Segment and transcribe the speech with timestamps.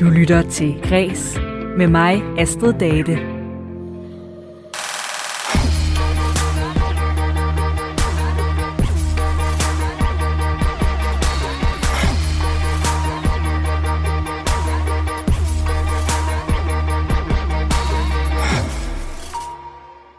[0.00, 1.38] Du lytter til Græs
[1.76, 3.40] med mig, Astrid Date.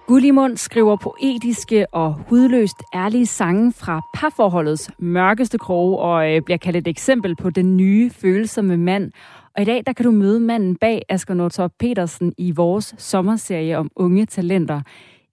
[0.07, 6.77] Gullimund skriver poetiske og hudløst ærlige sange fra parforholdets mørkeste kroge og øh, bliver kaldt
[6.77, 9.11] et eksempel på den nye følsomme mand.
[9.55, 13.77] Og i dag der kan du møde manden bag Asger Nordtorp Petersen i vores sommerserie
[13.77, 14.81] om unge talenter.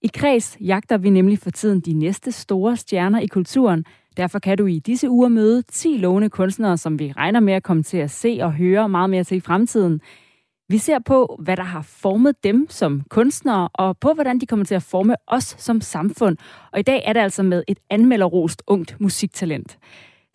[0.01, 3.85] I Kreds jagter vi nemlig for tiden de næste store stjerner i kulturen.
[4.17, 7.63] Derfor kan du i disse uger møde 10 lovende kunstnere, som vi regner med at
[7.63, 10.01] komme til at se og høre meget mere til i fremtiden.
[10.69, 14.65] Vi ser på, hvad der har formet dem som kunstnere, og på, hvordan de kommer
[14.65, 16.37] til at forme os som samfund.
[16.71, 19.77] Og i dag er det altså med et anmelderrost ungt musiktalent.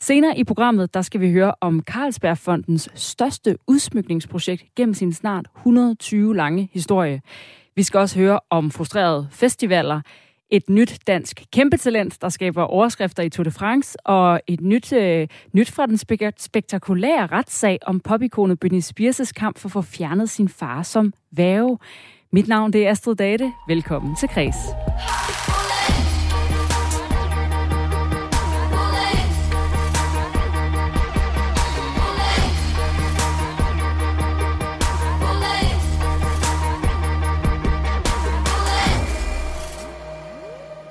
[0.04, 6.36] Senere i programmet, der skal vi høre om Carlsbergfondens største udsmykningsprojekt gennem sin snart 120
[6.36, 7.22] lange historie.
[7.76, 10.00] Vi skal også høre om frustrerede festivaler,
[10.50, 15.28] et nyt dansk kæmpetalent, der skaber overskrifter i Tour de France, og et nyt, øh,
[15.52, 20.30] nyt fra den spek- spektakulære retssag om popikonet Britney Spears' kamp for at få fjernet
[20.30, 21.78] sin far som væve.
[22.32, 23.52] Mit navn det er Astrid Date.
[23.68, 24.56] Velkommen til Kreds.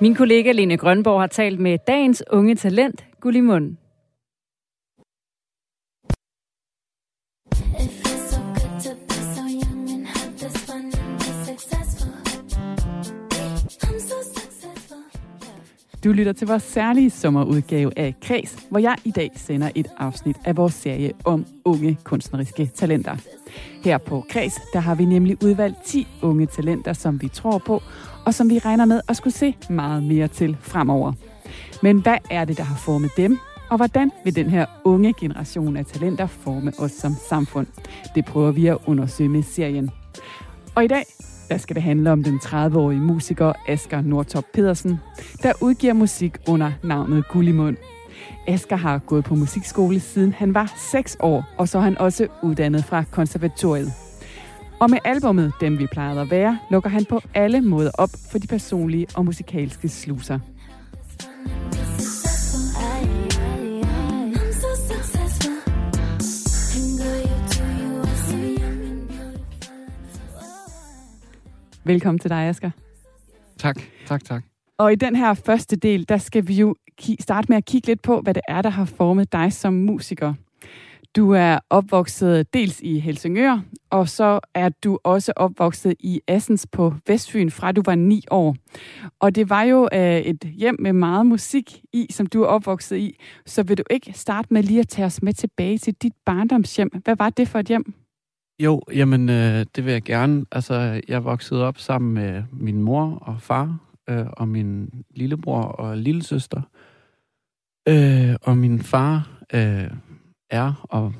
[0.04, 3.76] Min kollega Lene Grønborg har talt med dagens unge talent, Gullimund.
[16.04, 20.36] Du lytter til vores særlige sommerudgave af Kreds, hvor jeg i dag sender et afsnit
[20.44, 23.16] af vores serie om unge kunstneriske talenter.
[23.84, 27.82] Her på Kreds, der har vi nemlig udvalgt 10 unge talenter, som vi tror på,
[28.26, 31.12] og som vi regner med at skulle se meget mere til fremover.
[31.82, 33.38] Men hvad er det, der har formet dem,
[33.70, 37.66] og hvordan vil den her unge generation af talenter forme os som samfund?
[38.14, 39.90] Det prøver vi at undersøge med serien.
[40.74, 41.04] Og i dag,
[41.48, 45.00] der skal det handle om den 30-årige musiker Asger Nordtop Pedersen,
[45.42, 47.76] der udgiver musik under navnet Gullimund.
[48.46, 52.26] Asger har gået på musikskole siden han var 6 år, og så er han også
[52.42, 53.92] uddannet fra konservatoriet.
[54.80, 58.38] Og med albummet Dem vi plejede at være, lukker han på alle måder op for
[58.38, 60.38] de personlige og musikalske sluser.
[71.86, 72.70] Velkommen til dig, Asger.
[73.58, 74.42] Tak, tak, tak.
[74.78, 76.74] Og i den her første del, der skal vi jo
[77.20, 80.34] starte med at kigge lidt på, hvad det er, der har formet dig som musiker.
[81.16, 86.94] Du er opvokset dels i Helsingør, og så er du også opvokset i Assens på
[87.06, 88.56] Vestfyn, fra du var ni år.
[89.20, 92.96] Og det var jo øh, et hjem med meget musik i, som du er opvokset
[92.96, 93.18] i.
[93.46, 96.90] Så vil du ikke starte med lige at tage os med tilbage til dit barndomshjem?
[97.04, 97.94] Hvad var det for et hjem?
[98.58, 100.46] Jo, jamen øh, det vil jeg gerne.
[100.52, 103.78] Altså, jeg voksede op sammen med min mor og far,
[104.08, 106.62] øh, og min lillebror og lillesøster.
[107.88, 109.90] Øh, og min far øh,
[110.50, 111.14] er og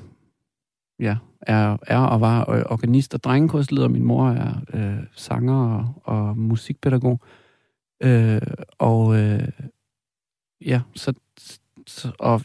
[0.99, 3.87] ja, er, er og var organist og drengekursleder.
[3.87, 7.19] Min mor er øh, sanger og, og musikpædagog.
[8.03, 8.41] Øh,
[8.79, 9.49] og øh,
[10.61, 11.13] ja, så,
[11.87, 12.41] så og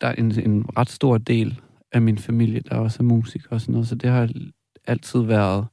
[0.00, 1.60] der er en, en ret stor del
[1.92, 4.28] af min familie, der også er musik og sådan noget, så det har
[4.86, 5.66] altid været...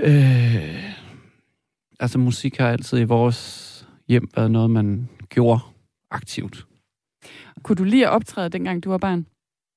[0.00, 0.94] Øh,
[2.00, 5.60] altså musik har altid i vores hjem været noget, man gjorde
[6.10, 6.66] aktivt.
[7.62, 9.26] Kunne du lige optræde, dengang du var barn?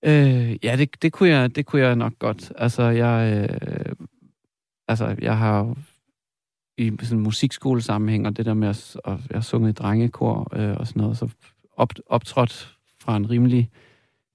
[0.05, 2.51] Øh, ja, det, det, kunne jeg, det kunne jeg nok godt.
[2.55, 3.95] Altså, jeg, øh,
[4.87, 5.75] altså, jeg har
[6.77, 10.57] i sådan en musikskolesammenhæng, og det der med at, at jeg har sunget i drengekor
[10.57, 11.29] øh, og sådan noget, så
[11.73, 13.69] op, optrådt fra en rimelig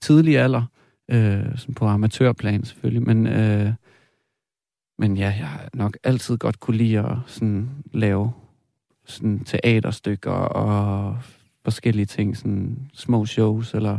[0.02, 0.62] tidlig alder,
[1.10, 3.72] øh, som på amatørplan selvfølgelig, men, øh,
[4.98, 8.32] men ja, jeg har nok altid godt kunne lide at sådan lave
[9.04, 11.18] sådan teaterstykker og
[11.64, 13.98] forskellige ting, sådan små shows, eller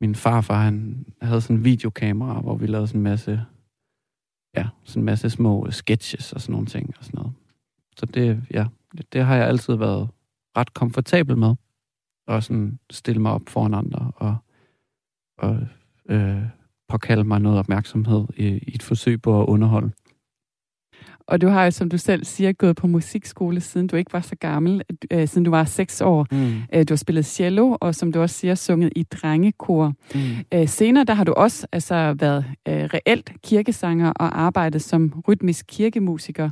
[0.00, 3.44] min farfar, han havde sådan en videokamera, hvor vi lavede sådan en masse,
[4.56, 7.32] ja, sådan en masse små sketches og sådan nogle ting og sådan noget.
[7.96, 8.66] Så det, ja,
[8.96, 10.08] det, det har jeg altid været
[10.56, 11.54] ret komfortabel med.
[12.26, 14.36] Og sådan stille mig op foran andre og,
[15.38, 15.58] og
[16.08, 16.42] øh,
[16.88, 19.90] påkalde mig noget opmærksomhed i, i et forsøg på at underholde.
[21.28, 24.20] Og du har jo, som du selv siger, gået på musikskole, siden du ikke var
[24.20, 26.26] så gammel, øh, siden du var seks år.
[26.30, 26.62] Mm.
[26.74, 29.92] Øh, du har spillet cello, og som du også siger, sunget i drengekor.
[30.14, 30.20] Mm.
[30.54, 35.66] Øh, senere, der har du også altså, været øh, reelt kirkesanger og arbejdet som rytmisk
[35.68, 36.50] kirkemusiker.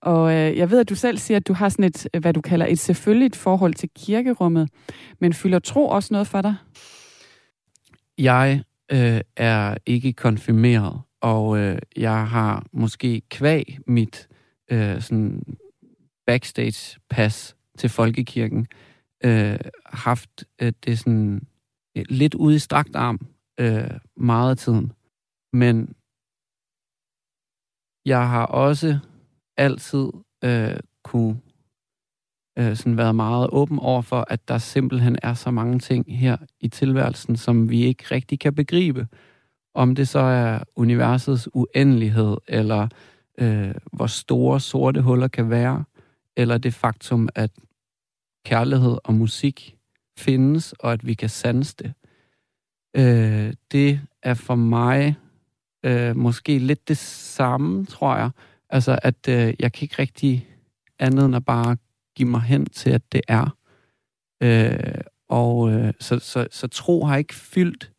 [0.00, 2.40] Og øh, jeg ved, at du selv siger, at du har sådan et, hvad du
[2.40, 4.68] kalder et selvfølgeligt forhold til kirkerummet.
[5.20, 6.54] Men fylder tro også noget for dig?
[8.18, 8.62] Jeg
[8.92, 14.28] øh, er ikke konfirmeret, og øh, jeg har måske kvæg mit
[14.70, 15.42] øh, sådan
[16.26, 18.66] backstage pass til folkekirken
[19.24, 21.46] øh, haft øh, det sådan
[21.94, 23.26] lidt ude i strakt arm
[23.60, 24.92] øh, meget af tiden.
[25.52, 25.94] Men
[28.06, 28.98] jeg har også
[29.56, 30.08] altid
[30.44, 31.40] øh, kunne
[32.58, 36.36] øh, sådan været meget åben over for, at der simpelthen er så mange ting her
[36.60, 39.06] i tilværelsen, som vi ikke rigtig kan begribe.
[39.74, 42.88] Om det så er universets uendelighed, eller
[43.38, 45.84] øh, hvor store sorte huller kan være,
[46.36, 47.50] eller det faktum, at
[48.44, 49.76] kærlighed og musik
[50.18, 51.92] findes, og at vi kan sanse det.
[52.96, 55.16] Øh, det er for mig
[55.84, 58.30] øh, måske lidt det samme, tror jeg.
[58.70, 60.48] Altså, at øh, jeg kan ikke rigtig
[60.98, 61.76] andet end at bare
[62.16, 63.56] give mig hen til, at det er.
[64.42, 67.92] Øh, og øh, så, så, så tro har ikke fyldt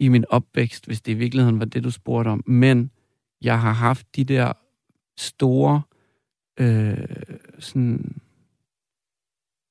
[0.00, 2.42] i min opvækst, hvis det i virkeligheden var det, du spurgte om.
[2.46, 2.90] Men
[3.42, 4.52] jeg har haft de der
[5.18, 5.82] store,
[6.60, 7.06] øh,
[7.58, 8.20] sådan,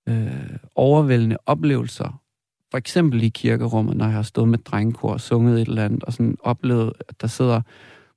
[0.09, 2.21] øh, overvældende oplevelser.
[2.71, 6.03] For eksempel i kirkerummet, når jeg har stået med drengekor og sunget et eller andet,
[6.03, 7.61] og sådan oplevet, at der sidder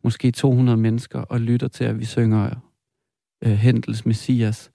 [0.04, 2.50] måske 200 mennesker og lytter til, at vi synger
[3.44, 4.71] øh, Hendels Messias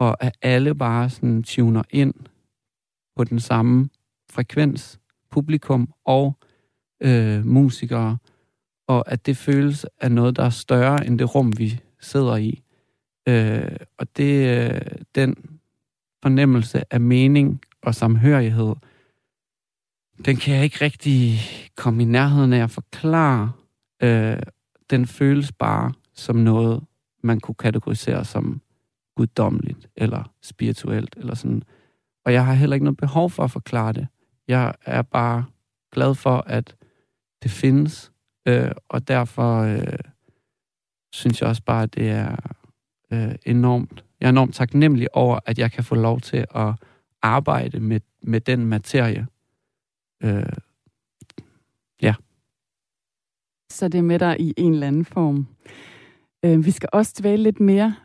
[0.00, 2.14] og at alle bare sådan tuner ind
[3.16, 3.88] på den samme
[4.30, 5.00] frekvens,
[5.30, 6.38] publikum og
[7.00, 8.18] øh, musikere,
[8.86, 12.62] og at det føles af noget, der er større end det rum, vi sidder i.
[13.28, 14.80] Øh, og det øh,
[15.14, 15.36] den
[16.22, 18.74] fornemmelse af mening og samhørighed,
[20.24, 21.38] den kan jeg ikke rigtig
[21.76, 23.52] komme i nærheden af at forklare.
[24.02, 24.38] Øh,
[24.90, 26.82] den føles bare som noget,
[27.22, 28.60] man kunne kategorisere som
[29.20, 31.62] guddommeligt eller spirituelt eller sådan.
[32.24, 34.08] Og jeg har heller ikke noget behov for at forklare det.
[34.48, 35.44] Jeg er bare
[35.92, 36.76] glad for, at
[37.42, 38.12] det findes,
[38.48, 39.98] øh, og derfor øh,
[41.12, 42.36] synes jeg også bare, at det er
[43.12, 44.04] øh, enormt.
[44.20, 46.74] Jeg er enormt taknemmelig over, at jeg kan få lov til at
[47.22, 49.26] arbejde med, med den materie.
[50.22, 50.56] Øh,
[52.02, 52.14] ja.
[53.70, 55.46] Så det er med dig i en eller anden form.
[56.44, 57.96] Øh, vi skal også dvæle lidt mere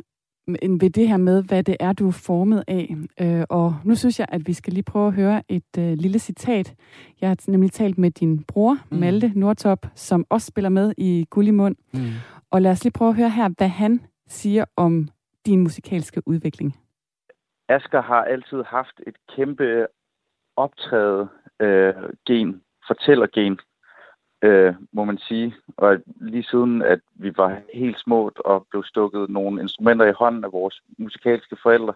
[0.48, 2.96] ved det her med, hvad det er, du er formet af.
[3.22, 6.20] Øh, og nu synes jeg, at vi skal lige prøve at høre et øh, lille
[6.20, 6.76] citat.
[7.22, 8.98] Jeg har nemlig talt med din bror, mm.
[8.98, 11.76] Malte Nordtop, som også spiller med i Gullimund.
[11.94, 12.00] Mm.
[12.52, 15.08] Og lad os lige prøve at høre her, hvad han siger om
[15.46, 16.76] din musikalske udvikling.
[17.70, 19.88] Asger har altid haft et kæmpe
[20.56, 21.28] optræde
[21.60, 21.94] øh,
[22.28, 23.60] gen, fortællergen,
[24.46, 25.56] øh, må man sige.
[25.78, 30.44] Og lige siden, at vi var helt små og blev stukket nogle instrumenter i hånden
[30.44, 31.94] af vores musikalske forældre,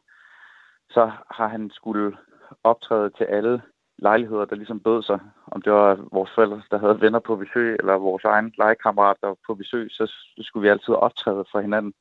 [0.90, 2.18] så har han skulle
[2.64, 3.62] optræde til alle
[3.98, 5.20] lejligheder, der ligesom bød sig.
[5.48, 9.28] Om det var vores forældre, der havde venner på besøg, eller vores egen legekammerat, der
[9.28, 11.94] var på besøg, så skulle vi altid optræde for hinanden.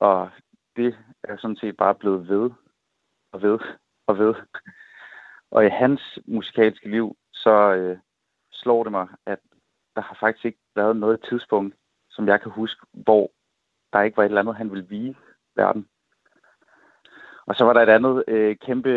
[0.00, 0.30] Og
[0.76, 2.50] det er sådan set bare blevet ved
[3.32, 3.58] og ved
[4.06, 4.34] og ved.
[5.50, 7.98] Og i hans musikalske liv, så øh,
[8.52, 9.38] slår det mig, at
[9.98, 11.74] der har faktisk ikke været noget tidspunkt,
[12.10, 13.30] som jeg kan huske, hvor
[13.92, 15.18] der ikke var et eller andet, han ville vise
[15.56, 15.88] verden.
[17.46, 18.90] Og så var der et andet øh, kæmpe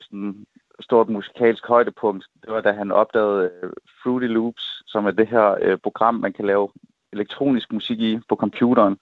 [0.00, 0.46] sådan,
[0.80, 2.26] stort musikalsk højdepunkt.
[2.42, 6.32] Det var, da han opdagede øh, Fruity Loops, som er det her øh, program, man
[6.32, 6.68] kan lave
[7.12, 8.98] elektronisk musik i på computeren.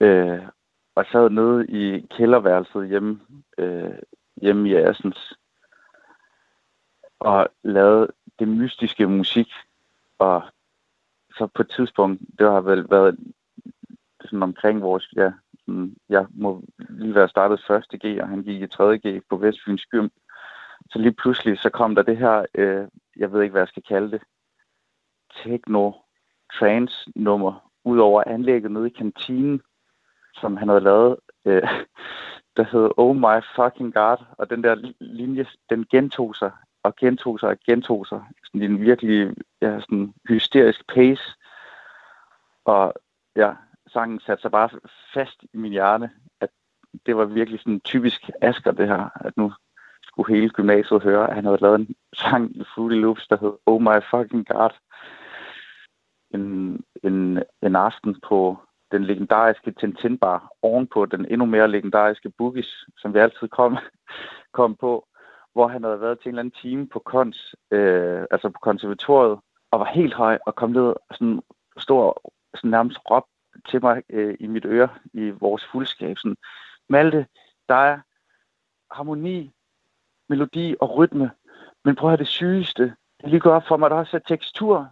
[0.00, 0.42] Øh,
[0.94, 3.20] og sad nede i kælderværelset hjemme,
[3.58, 3.98] øh,
[4.42, 5.38] hjemme i Assens
[7.20, 9.48] og lavede det mystiske musik,
[10.18, 10.42] og
[11.30, 13.18] så på et tidspunkt, det har vel været
[14.20, 18.62] sådan omkring vores, ja, sådan, jeg må lige være startet første G, og han gik
[18.62, 20.08] i tredje G på Vestfyns Gym.
[20.90, 23.82] Så lige pludselig, så kom der det her, øh, jeg ved ikke, hvad jeg skal
[23.82, 24.22] kalde det,
[25.42, 25.92] techno
[26.58, 29.62] trans nummer ud over anlægget nede i kantinen,
[30.34, 31.62] som han havde lavet, øh,
[32.56, 36.50] der hed Oh My Fucking God, og den der linje, den gentog sig
[36.86, 38.22] og gentog sig og gentog sig.
[38.44, 41.22] Sådan en virkelig ja, sådan hysterisk pace.
[42.64, 42.94] Og
[43.36, 43.52] ja,
[43.86, 44.70] sangen satte sig bare
[45.14, 46.50] fast i min hjerne, at
[47.06, 49.52] det var virkelig sådan typisk Asker det her, at nu
[50.02, 53.52] skulle hele gymnasiet høre, at han havde lavet en sang i Fruity Loops, der hed
[53.66, 54.70] Oh My Fucking God.
[56.30, 58.58] En, en, en aften på
[58.92, 63.78] den legendariske Tintin-bar ovenpå den endnu mere legendariske Boogies, som vi altid kom,
[64.52, 65.06] kom på,
[65.56, 69.38] hvor han havde været til en eller anden time på kons, øh, altså på konservatoriet,
[69.70, 71.42] og var helt høj og kom ned og sådan
[71.78, 73.24] stor, sådan nærmest råb
[73.68, 76.18] til mig øh, i mit øre i vores fuldskab.
[76.18, 76.36] Sådan,
[76.88, 77.26] Malte,
[77.68, 77.98] der er
[78.90, 79.50] harmoni,
[80.28, 81.30] melodi og rytme,
[81.84, 82.84] men prøv at have det sygeste.
[83.20, 84.88] Det lige går op for mig, der også er tekstur.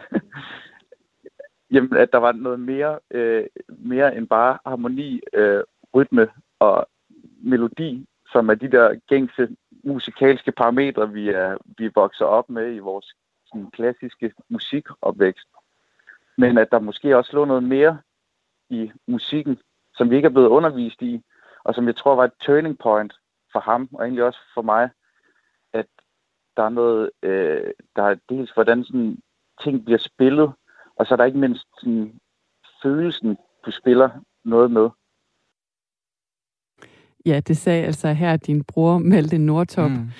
[1.72, 6.88] Jamen, at der var noget mere, øh, mere end bare harmoni, øh, rytme og
[7.42, 8.06] melodi,
[8.36, 9.48] som er de der gængse
[9.84, 13.14] musikalske parametre, vi er, vi vokser op med i vores
[13.46, 15.48] sådan, klassiske musikopvækst.
[16.36, 17.98] Men at der måske også lå noget mere
[18.70, 19.58] i musikken,
[19.94, 21.22] som vi ikke er blevet undervist i,
[21.64, 23.12] og som jeg tror var et turning point
[23.52, 24.90] for ham, og egentlig også for mig,
[25.72, 25.86] at
[26.56, 29.18] der er noget, øh, der er dels hvordan sådan
[29.62, 30.52] ting bliver spillet,
[30.96, 32.20] og så er der ikke mindst sådan,
[32.82, 34.10] følelsen, du spiller
[34.44, 34.90] noget med.
[37.26, 39.90] Ja, det sagde altså her din bror Malte Nordtop.
[39.90, 40.10] Mm.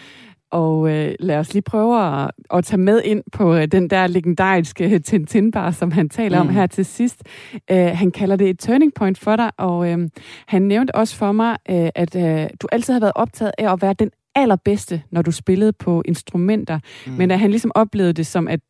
[0.51, 4.07] Og øh, lad os lige prøve at, at tage med ind på øh, den der
[4.07, 6.49] legendariske Tintin-bar, som han taler mm.
[6.49, 7.23] om her til sidst.
[7.71, 10.09] Øh, han kalder det et turning point for dig, og øh,
[10.47, 13.83] han nævnte også for mig, øh, at øh, du altid har været optaget af at
[13.83, 16.79] være den allerbedste, når du spillede på instrumenter.
[17.07, 17.13] Mm.
[17.13, 18.61] Men at han ligesom oplevede det som, at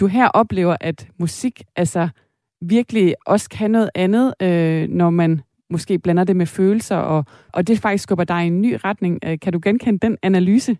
[0.00, 2.08] du her oplever, at musik altså
[2.62, 5.40] virkelig også kan noget andet, øh, når man
[5.70, 9.18] måske blander det med følelser, og, og det faktisk skubber dig i en ny retning.
[9.24, 10.76] Øh, kan du genkende den analyse?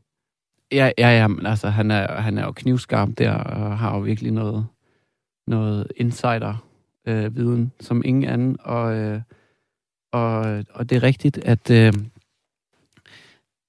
[0.73, 4.01] Ja, ja, ja, men altså, han er, han er jo knivskarp der, og har jo
[4.01, 4.67] virkelig noget,
[5.47, 9.21] noget insider-viden, øh, som ingen anden, og, øh,
[10.13, 11.93] og, og det er rigtigt, at, øh,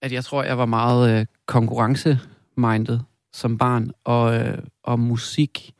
[0.01, 2.99] at jeg tror, jeg var meget øh, konkurrence-minded
[3.33, 5.73] som barn, og, øh, og musik,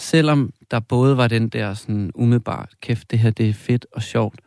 [0.00, 4.02] selvom der både var den der sådan umiddelbart, kæft, det her det er fedt og
[4.02, 4.40] sjovt,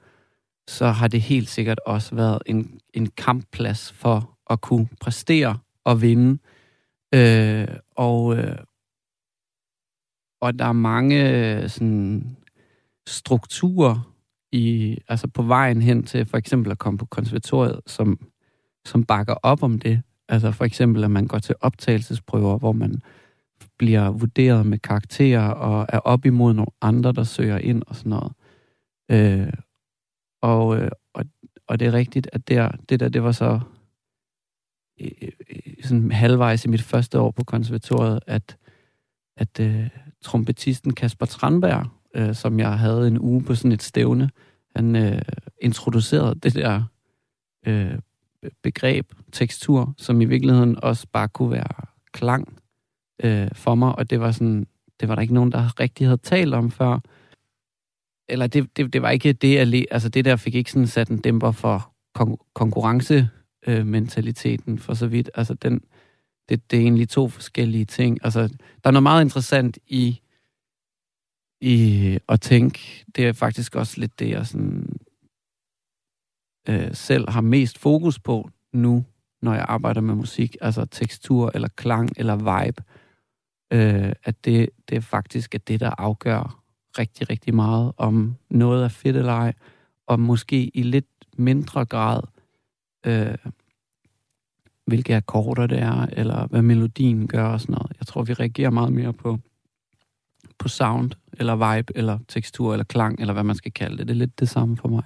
[0.68, 6.02] så har det helt sikkert også været en, en kampplads for at kunne præstere og
[6.02, 6.40] vinde.
[7.14, 8.58] Øh, og, øh,
[10.42, 12.38] og der er mange øh, sådan,
[13.08, 14.14] strukturer
[14.52, 18.20] i, altså på vejen hen til for eksempel at komme på konservatoriet, som,
[18.86, 20.02] som bakker op om det.
[20.30, 23.02] Altså for eksempel, at man går til optagelsesprøver, hvor man
[23.78, 28.10] bliver vurderet med karakterer og er op imod nogle andre, der søger ind og sådan
[28.10, 28.34] noget.
[29.12, 29.54] Øh,
[30.42, 31.26] og, øh, og,
[31.68, 33.60] og det er rigtigt, at der, det der, det var så
[35.02, 38.58] øh, øh, sådan halvvejs i mit første år på konservatoriet, at,
[39.38, 39.90] at øh,
[40.22, 44.30] trompetisten Kasper Tranberg, øh, som jeg havde en uge på sådan et stævne,
[44.76, 45.22] han øh,
[45.62, 46.84] introducerede det der
[47.68, 48.00] øh,
[48.64, 52.60] begreb, tekstur, som i virkeligheden også bare kunne være klang
[53.24, 54.68] øh, for mig, og det var sådan,
[55.00, 57.00] det var der ikke nogen, der rigtig havde talt om før.
[58.30, 61.22] Eller det, det, det var ikke det, altså det der fik ikke sådan sat en
[61.22, 65.30] dæmper for kon- konkurrencementaliteten øh, for så vidt.
[65.36, 65.82] Altså den,
[66.50, 68.20] det, det er egentlig to forskellige ting.
[68.24, 68.42] Altså,
[68.84, 70.22] der er noget meget interessant i,
[71.62, 75.00] i at tænke, det er faktisk også lidt det, jeg sådan,
[76.70, 79.06] øh, selv har mest fokus på nu,
[79.42, 82.84] når jeg arbejder med musik, altså tekstur eller klang eller vibe,
[83.74, 86.57] øh, at det, det faktisk er det, der afgør
[87.00, 89.54] rigtig, rigtig meget, om noget er fedt eller ej,
[90.08, 91.06] og måske i lidt
[91.38, 92.22] mindre grad,
[93.06, 93.36] øh,
[94.86, 97.92] hvilke akkorder det er, eller hvad melodien gør og sådan noget.
[98.00, 99.40] Jeg tror, vi reagerer meget mere på,
[100.58, 104.08] på sound, eller vibe, eller tekstur, eller klang, eller hvad man skal kalde det.
[104.08, 105.04] Det er lidt det samme for mig.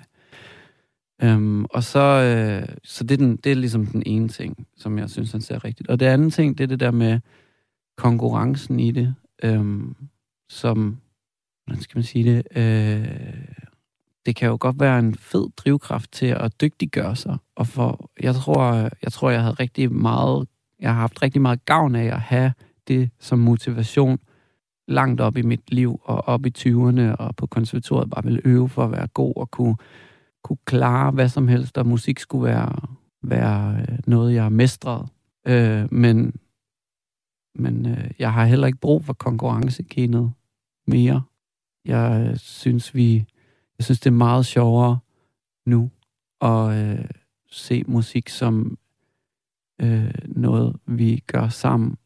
[1.24, 4.98] Øhm, og så, øh, så det, er den, det er ligesom den ene ting, som
[4.98, 5.90] jeg synes, han ser rigtigt.
[5.90, 7.20] Og det andet ting, det er det der med
[7.98, 9.96] konkurrencen i det, øhm,
[10.50, 10.98] som,
[11.72, 13.08] hvordan skal man sige det, øh,
[14.26, 17.38] det kan jo godt være en fed drivkraft til at dygtiggøre sig.
[17.56, 20.48] Og for, jeg tror, jeg tror, jeg havde rigtig meget,
[20.80, 22.54] jeg har haft rigtig meget gavn af at have
[22.88, 24.20] det som motivation
[24.88, 28.70] langt op i mit liv og op i 20'erne og på konservatoriet bare ville øve
[28.70, 29.76] for at være god og kunne,
[30.44, 32.76] kunne klare hvad som helst, og musik skulle være,
[33.24, 35.08] være øh, noget, jeg mestrede.
[35.48, 36.34] Øh, men
[37.56, 40.34] men øh, jeg har heller ikke brug for konkurrencegenet
[40.88, 41.22] mere.
[41.86, 43.26] Jeg øh, synes, vi
[43.78, 45.00] jeg synes, det er meget sjovere
[45.66, 45.92] nu
[46.42, 47.06] at øh,
[47.52, 48.78] se musik som
[49.82, 51.98] øh, noget, vi gør sammen.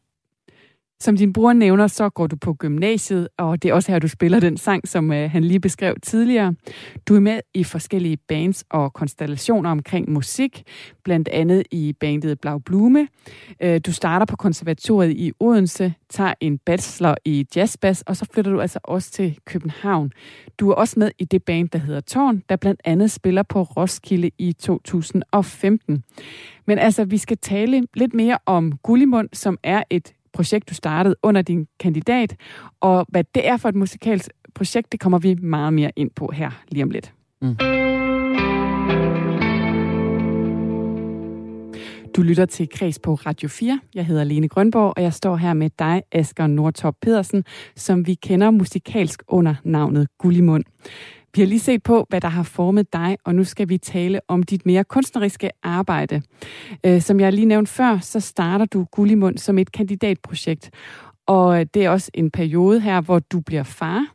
[1.00, 4.08] Som din bror nævner, så går du på gymnasiet, og det er også her, du
[4.08, 6.54] spiller den sang, som øh, han lige beskrev tidligere.
[7.08, 10.62] Du er med i forskellige bands og konstellationer omkring musik,
[11.04, 13.08] blandt andet i bandet Blau Blume.
[13.64, 18.52] Uh, du starter på konservatoriet i Odense, tager en bachelor i jazzbass, og så flytter
[18.52, 20.12] du altså også til København.
[20.58, 23.62] Du er også med i det band, der hedder Tårn, der blandt andet spiller på
[23.62, 26.04] Roskilde i 2015.
[26.66, 31.14] Men altså, vi skal tale lidt mere om Gullimund, som er et projekt, du startede
[31.22, 32.36] under din kandidat,
[32.80, 36.30] og hvad det er for et musikalsk projekt, det kommer vi meget mere ind på
[36.34, 37.12] her lige om lidt.
[37.42, 37.56] Mm.
[42.16, 43.80] Du lytter til Kreds på Radio 4.
[43.94, 47.44] Jeg hedder Lene Grønborg, og jeg står her med dig, Asger Nordtop Pedersen,
[47.76, 50.64] som vi kender musikalsk under navnet Gullimund.
[51.36, 54.20] Vi har lige set på, hvad der har formet dig, og nu skal vi tale
[54.28, 56.22] om dit mere kunstneriske arbejde.
[56.84, 60.70] Øh, som jeg lige nævnte før, så starter du Gullimund som et kandidatprojekt.
[61.26, 64.06] Og det er også en periode her, hvor du bliver far.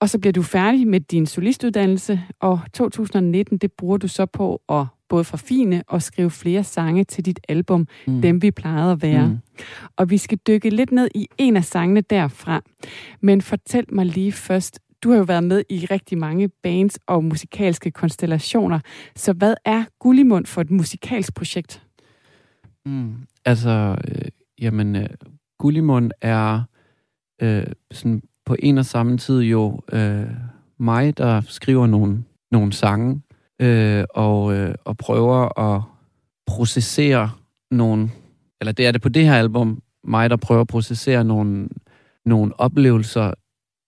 [0.00, 4.62] Og så bliver du færdig med din solistuddannelse, og 2019, det bruger du så på
[4.68, 8.22] at både forfine og skrive flere sange til dit album, mm.
[8.22, 9.26] Dem vi plejede at være.
[9.26, 9.38] Mm.
[9.96, 12.62] Og vi skal dykke lidt ned i en af sangene derfra.
[13.20, 17.24] Men fortæl mig lige først, du har jo været med i rigtig mange bands og
[17.24, 18.80] musikalske konstellationer.
[19.16, 21.82] Så hvad er Gullimund for et musikalsk projekt?
[22.86, 24.28] Mm, altså, øh,
[24.60, 25.08] jamen, øh,
[25.58, 26.62] Gullimund er
[27.42, 30.30] øh, sådan på en og samme tid jo øh,
[30.78, 33.22] mig, der skriver nogle, nogle sange
[33.60, 35.82] øh, og, øh, og prøver at
[36.46, 37.30] processere
[37.70, 38.10] nogle,
[38.60, 41.68] eller det er det på det her album, mig, der prøver at processere nogle,
[42.24, 43.32] nogle oplevelser,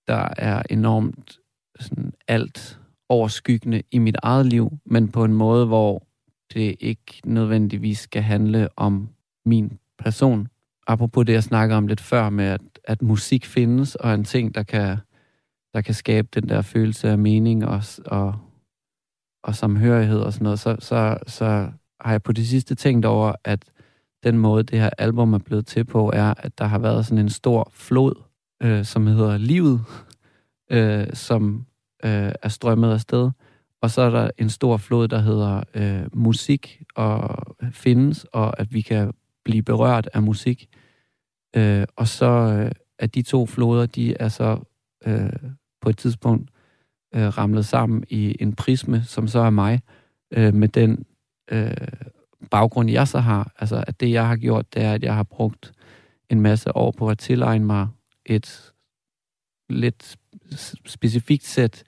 [0.09, 1.39] der er enormt
[1.81, 6.07] sådan alt overskyggende i mit eget liv, men på en måde, hvor
[6.55, 9.09] det ikke nødvendigvis skal handle om
[9.45, 10.49] min person.
[10.87, 14.55] Apropos det, jeg snakker om lidt før med, at, at musik findes, og en ting,
[14.55, 14.97] der kan,
[15.75, 18.35] der kan skabe den der følelse af mening og, og,
[19.43, 23.33] og samhørighed og sådan noget, så, så, så har jeg på det sidste tænkt over,
[23.45, 23.65] at
[24.23, 27.25] den måde, det her album er blevet til på, er, at der har været sådan
[27.25, 28.28] en stor flod
[28.63, 29.81] øh, som hedder Livet,
[30.71, 31.67] øh, som
[32.05, 33.31] øh, er strømmet afsted.
[33.83, 37.37] Og så er der en stor flod, der hedder øh, musik og
[37.73, 39.13] findes, og at vi kan
[39.45, 40.69] blive berørt af musik.
[41.57, 44.61] Øh, og så øh, er de to floder, de er så
[45.07, 45.33] øh,
[45.81, 46.51] på et tidspunkt
[47.15, 49.81] øh, ramlet sammen i en prisme, som så er mig,
[50.31, 51.05] øh, med den
[51.51, 51.71] øh,
[52.51, 53.53] baggrund, jeg så har.
[53.59, 55.73] Altså, at det, jeg har gjort, det er, at jeg har brugt
[56.31, 57.89] en masse år på at tilegne mig
[58.31, 58.73] et
[59.71, 60.17] lidt
[60.87, 61.85] specifikt sæt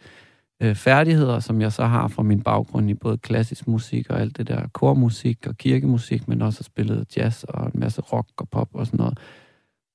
[0.63, 4.37] øh, færdigheder, som jeg så har fra min baggrund i både klassisk musik og alt
[4.37, 8.49] det der kormusik og kirkemusik, men også har spillet jazz og en masse rock og
[8.49, 9.19] pop og sådan noget.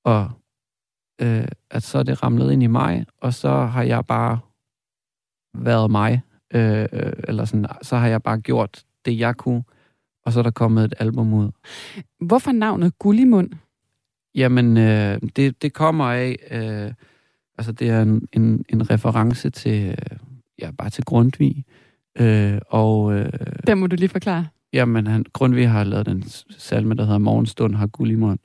[0.05, 0.31] Og
[1.21, 4.39] øh, at så er det ramlet ind i mig, og så har jeg bare
[5.53, 6.21] været mig,
[6.53, 6.87] øh,
[7.27, 9.63] eller sådan, så har jeg bare gjort det, jeg kunne,
[10.25, 11.51] og så er der kommet et album ud.
[12.19, 13.51] Hvorfor navnet Gullimund?
[14.35, 16.93] Jamen, øh, det, det kommer af, øh,
[17.57, 20.17] altså det er en, en, en reference til, øh,
[20.59, 21.65] ja, bare til Grundtvig.
[22.19, 23.31] Øh, og, øh,
[23.67, 24.47] Den må du lige forklare.
[24.73, 26.23] Jamen, han, Grundtvig har lavet den
[26.57, 28.39] salme, der hedder Morgenstund har guld i mund.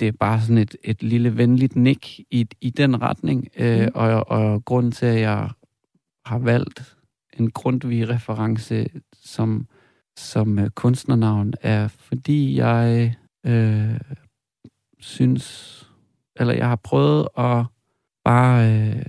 [0.00, 3.90] Det er bare sådan et, et lille venligt nik i, i den retning, øh, mm.
[3.94, 5.50] og, og grunden til, at jeg
[6.24, 6.96] har valgt
[7.38, 8.86] en Grundtvig-reference
[9.22, 9.66] som,
[10.16, 13.14] som uh, kunstnernavn, er fordi jeg
[13.46, 14.00] øh,
[15.02, 15.78] synes,
[16.36, 17.64] eller jeg har prøvet at
[18.24, 19.02] bare, øh,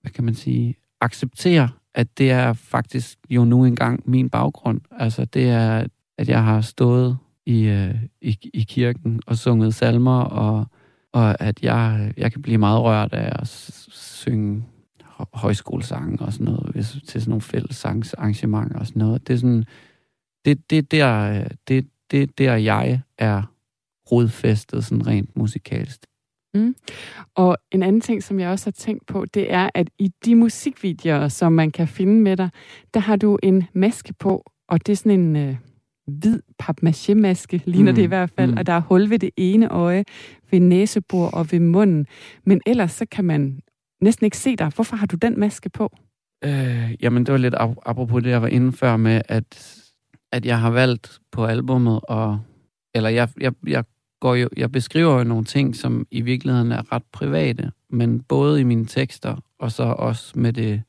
[0.00, 4.80] hvad kan man sige, acceptere, at det er faktisk jo nu engang min baggrund.
[4.90, 5.86] Altså det er,
[6.18, 10.66] at jeg har stået i, øh, i, i kirken og sunget salmer, og,
[11.12, 13.48] og at jeg, jeg kan blive meget rørt af at
[13.92, 14.64] synge
[15.34, 19.28] højskolesange og sådan noget, hvis, til sådan nogle fællessangsarrangementer og sådan noget.
[19.28, 19.64] Det er sådan,
[20.44, 23.42] det, det der, øh, det, det der jeg er
[24.12, 26.00] rodfæstet sådan rent musikalsk.
[26.54, 26.74] Mm.
[27.34, 30.34] Og en anden ting, som jeg også har tænkt på, det er, at i de
[30.34, 32.50] musikvideoer, som man kan finde med dig,
[32.94, 35.56] der har du en maske på, og det er sådan en øh,
[36.06, 37.96] hvid papmaché-maske, ligner mm.
[37.96, 38.56] det i hvert fald, mm.
[38.58, 40.04] og der er hul ved det ene øje,
[40.50, 42.06] ved næsebor og ved munden.
[42.44, 43.60] Men ellers så kan man
[44.00, 44.72] næsten ikke se dig.
[44.74, 45.96] Hvorfor har du den maske på?
[46.44, 47.54] Øh, jamen, det var lidt
[47.86, 49.80] apropos det, jeg var inde før med, at,
[50.32, 52.40] at jeg har valgt på albummet, og,
[52.94, 53.84] eller jeg, jeg, jeg
[54.20, 58.60] går jo, jeg beskriver jo nogle ting, som i virkeligheden er ret private, men både
[58.60, 60.82] i mine tekster, og så også med det,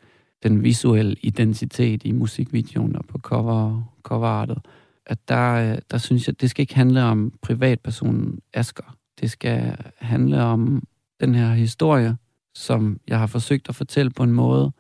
[0.44, 4.58] den visuelle identitet i musikvideoen og på cover, coverartet,
[5.06, 8.96] at der, øh, der synes jeg, det skal ikke handle om privatpersonen Asker.
[9.22, 10.84] det skal handle om
[11.20, 12.18] den her historie,
[12.56, 14.72] som jeg har forsøgt at fortælle på en måde,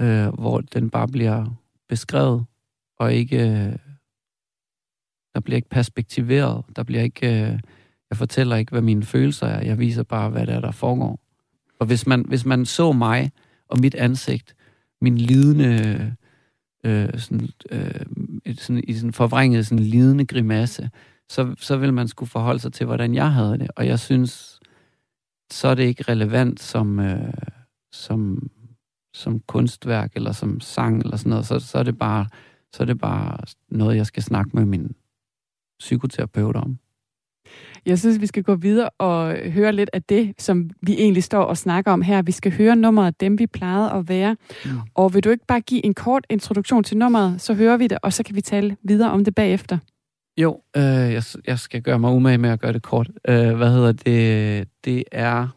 [0.00, 1.46] øh, hvor den bare bliver
[1.88, 2.44] beskrevet,
[2.98, 3.76] og ikke, øh,
[5.34, 7.58] der bliver ikke perspektiveret, der bliver ikke, øh,
[8.10, 11.20] jeg fortæller ikke, hvad mine følelser er, jeg viser bare, hvad det er, der foregår.
[11.78, 13.32] Og hvis man, hvis man så mig
[13.68, 14.54] og mit ansigt,
[15.00, 16.16] min lidende,
[16.84, 18.04] øh, sådan, øh,
[18.54, 20.90] sådan, i sådan forvrænget, sådan lidende grimasse,
[21.28, 23.70] så, så vil man skulle forholde sig til, hvordan jeg havde det.
[23.76, 24.60] Og jeg synes,
[25.50, 27.34] så er det ikke relevant som, øh,
[27.92, 28.50] som,
[29.14, 31.46] som kunstværk eller som sang eller sådan noget.
[31.46, 32.26] Så, så, er det bare,
[32.72, 33.38] så er det bare
[33.68, 34.94] noget, jeg skal snakke med min
[35.78, 36.78] psykoterapeut om.
[37.86, 41.42] Jeg synes, vi skal gå videre og høre lidt af det, som vi egentlig står
[41.42, 42.22] og snakker om her.
[42.22, 44.36] Vi skal høre nummeret Dem, vi plejede at være.
[44.64, 44.70] Mm.
[44.94, 47.98] Og vil du ikke bare give en kort introduktion til nummeret, så hører vi det,
[48.02, 49.78] og så kan vi tale videre om det bagefter.
[50.36, 53.10] Jo, øh, jeg, jeg skal gøre mig umage med at gøre det kort.
[53.28, 54.68] Øh, hvad hedder det?
[54.84, 55.48] Det er,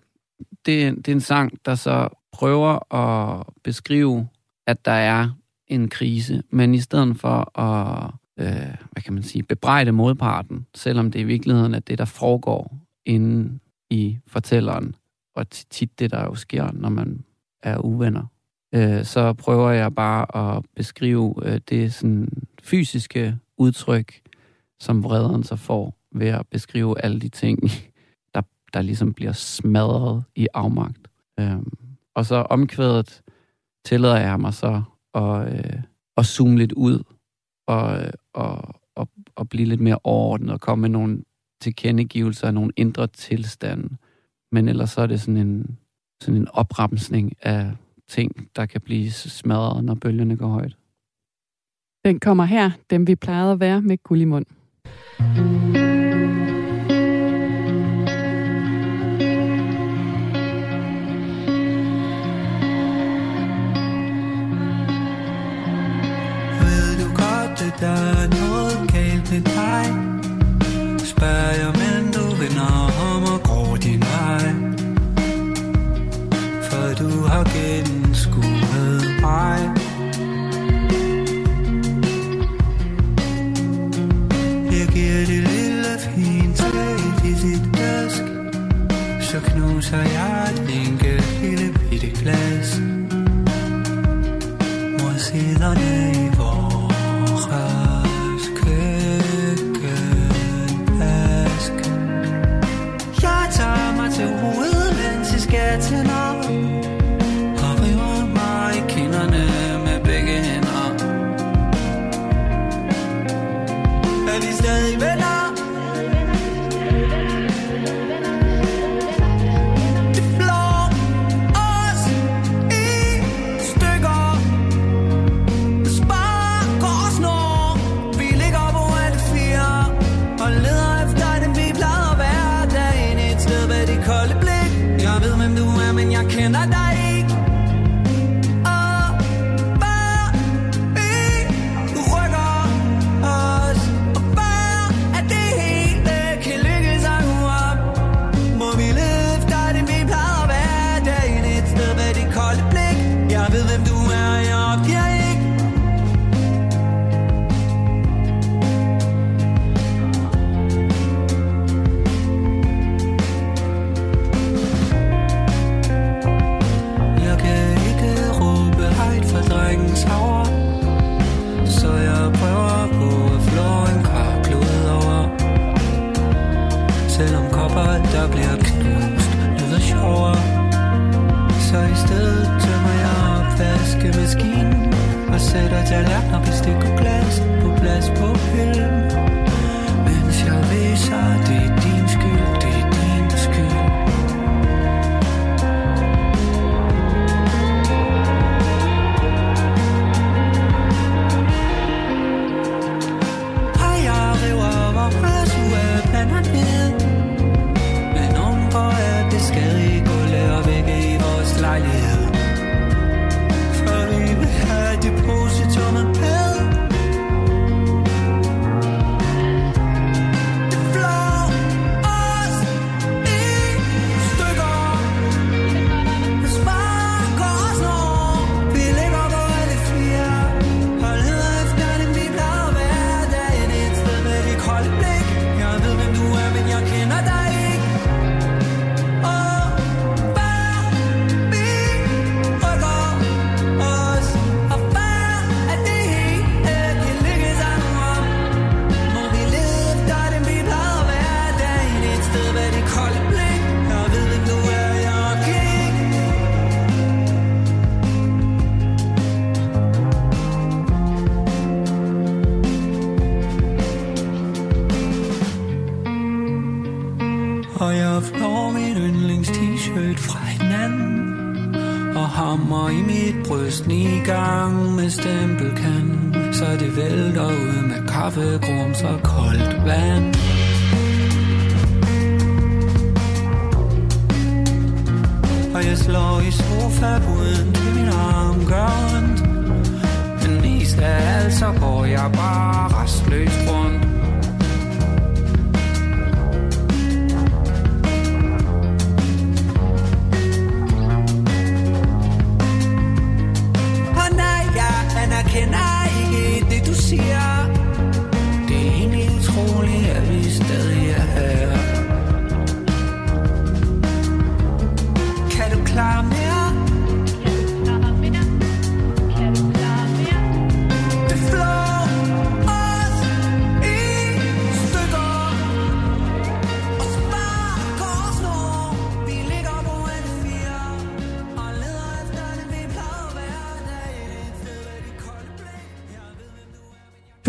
[0.65, 4.27] det, er, det er en sang, der så prøver at beskrive,
[4.67, 5.29] at der er
[5.67, 11.11] en krise, men i stedet for at øh, hvad kan man sige, bebrejde modparten, selvom
[11.11, 14.95] det i virkeligheden er det, der foregår inde i fortælleren,
[15.35, 17.23] og tit det, der jo sker, når man
[17.63, 18.25] er uvenner.
[18.75, 22.29] Øh, så prøver jeg bare at beskrive øh, det sådan
[22.61, 24.21] fysiske udtryk,
[24.79, 27.59] som vrederen så får ved at beskrive alle de ting,
[28.35, 28.41] der,
[28.73, 31.07] der ligesom bliver smadret i afmagt.
[31.39, 31.59] Øh,
[32.15, 33.21] og så omkvædet
[33.85, 34.81] tillader jeg mig så
[35.13, 35.81] at, øh,
[36.17, 37.03] at zoome lidt ud
[37.67, 38.61] og, at,
[38.97, 41.23] at, at blive lidt mere overordnet og komme med nogle
[41.61, 43.97] tilkendegivelser af nogle indre tilstande.
[44.51, 45.77] Men ellers så er det sådan en,
[46.21, 47.71] sådan en opremsning af
[48.07, 50.77] ting, der kan blive smadret, når bølgerne går højt.
[52.05, 54.25] Den kommer her, dem vi plejede at være med guld i
[69.29, 69.85] til dig.
[70.97, 72.71] Spørger jeg, men du vender
[73.13, 74.47] om og går din vej.
[76.69, 79.59] For du har gennemskuet mig.
[84.71, 88.13] Jeg giver det lille fint til i sit glas
[89.21, 90.88] Så knuser jeg din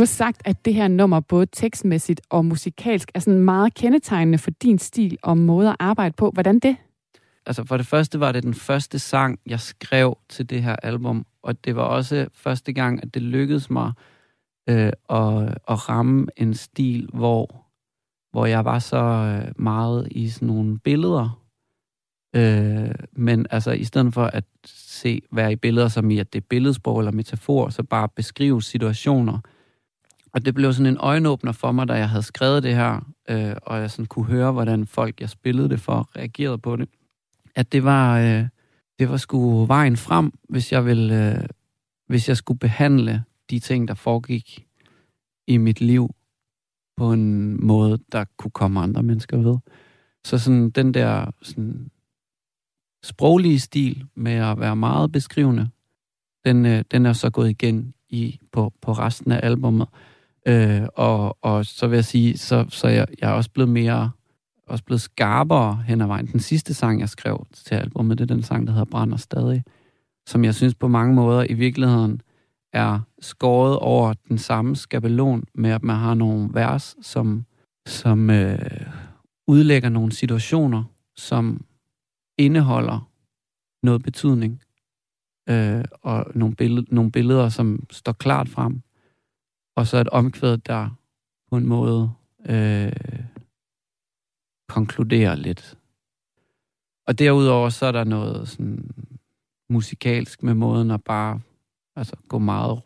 [0.00, 4.38] Du har sagt, at det her nummer både tekstmæssigt og musikalsk er sådan meget kendetegnende
[4.38, 6.30] for din stil og måde at arbejde på.
[6.30, 6.76] Hvordan det?
[7.46, 11.26] Altså for det første var det den første sang, jeg skrev til det her album,
[11.42, 13.92] og det var også første gang, at det lykkedes mig
[14.68, 17.66] øh, at, at ramme en stil, hvor,
[18.32, 21.42] hvor jeg var så øh, meget i sådan nogle billeder.
[22.36, 26.40] Øh, men altså i stedet for at se, være i billeder som i, at det
[26.40, 29.38] er billedsprog eller metafor, så bare beskrive situationer.
[30.32, 33.54] Og det blev sådan en øjenåbner for mig, da jeg havde skrevet det her, øh,
[33.62, 36.88] og jeg sådan kunne høre, hvordan folk, jeg spillede det for, reagerede på det
[37.54, 38.48] at det var, øh,
[38.98, 41.48] det var sgu vejen frem, hvis jeg, ville, øh,
[42.06, 44.66] hvis jeg skulle behandle de ting, der foregik
[45.46, 46.10] i mit liv
[46.96, 49.58] på en måde, der kunne komme andre mennesker ved.
[50.24, 51.90] Så sådan den der sådan,
[53.04, 55.68] sproglige stil med at være meget beskrivende,
[56.44, 59.88] den, øh, den er så gået igen i, på, på resten af albummet.
[60.48, 64.11] Øh, og, og så vil jeg sige, så, så jeg, jeg er også blevet mere
[64.70, 66.26] også blevet skarpere hen ad vejen.
[66.26, 69.64] Den sidste sang, jeg skrev til albumet, det er den sang, der hedder Brænder stadig,
[70.26, 72.20] som jeg synes på mange måder i virkeligheden
[72.72, 77.44] er skåret over den samme skabelon med, at man har nogle vers, som,
[77.87, 78.87] som øh,
[79.46, 80.85] udlægger nogle situationer,
[81.16, 81.64] som
[82.38, 83.11] indeholder
[83.83, 84.62] noget betydning,
[85.48, 88.83] øh, og nogle, billed, nogle billeder, som står klart frem,
[89.76, 90.88] og så et omkvæd, der
[91.50, 92.12] på en måde
[92.46, 92.92] øh,
[94.68, 95.78] konkluderer lidt.
[97.06, 98.90] Og derudover så er der noget sådan
[99.68, 101.40] musikalsk med måden at bare
[101.96, 102.80] altså, gå meget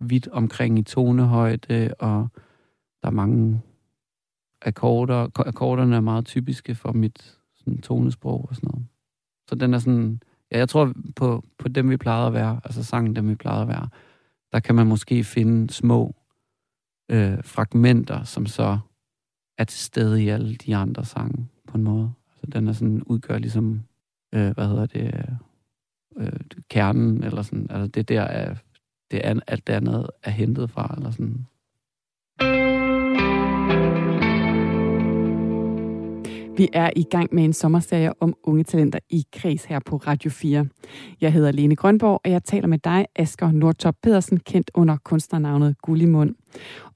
[0.00, 2.28] vidt omkring i tonehøjde, og
[3.02, 3.60] der er mange
[4.62, 5.28] akkorder.
[5.46, 8.86] Akkorderne er meget typiske for mit sådan, tonesprog og sådan noget.
[9.48, 10.20] Så den er sådan,
[10.52, 13.62] ja, jeg tror på, på dem, vi plejede at være, altså sangen, dem, vi plejede
[13.62, 13.88] at være,
[14.52, 16.14] der kan man måske finde små
[17.08, 18.78] øh, fragmenter, som så
[19.58, 22.12] er til stede i alle de andre sange på en måde.
[22.30, 23.82] Altså, den er sådan, udgør ligesom,
[24.34, 25.24] øh, hvad hedder det,
[26.16, 26.40] øh,
[26.70, 28.54] kernen, eller sådan, altså det der er,
[29.10, 31.46] det er, alt det andet er hentet fra, eller sådan.
[36.56, 40.30] Vi er i gang med en sommerserie om unge talenter i kreds her på Radio
[40.30, 40.66] 4.
[41.20, 45.76] Jeg hedder Lene Grønborg, og jeg taler med dig, Asger Nordtop Pedersen, kendt under kunstnernavnet
[45.82, 46.34] Gullimund.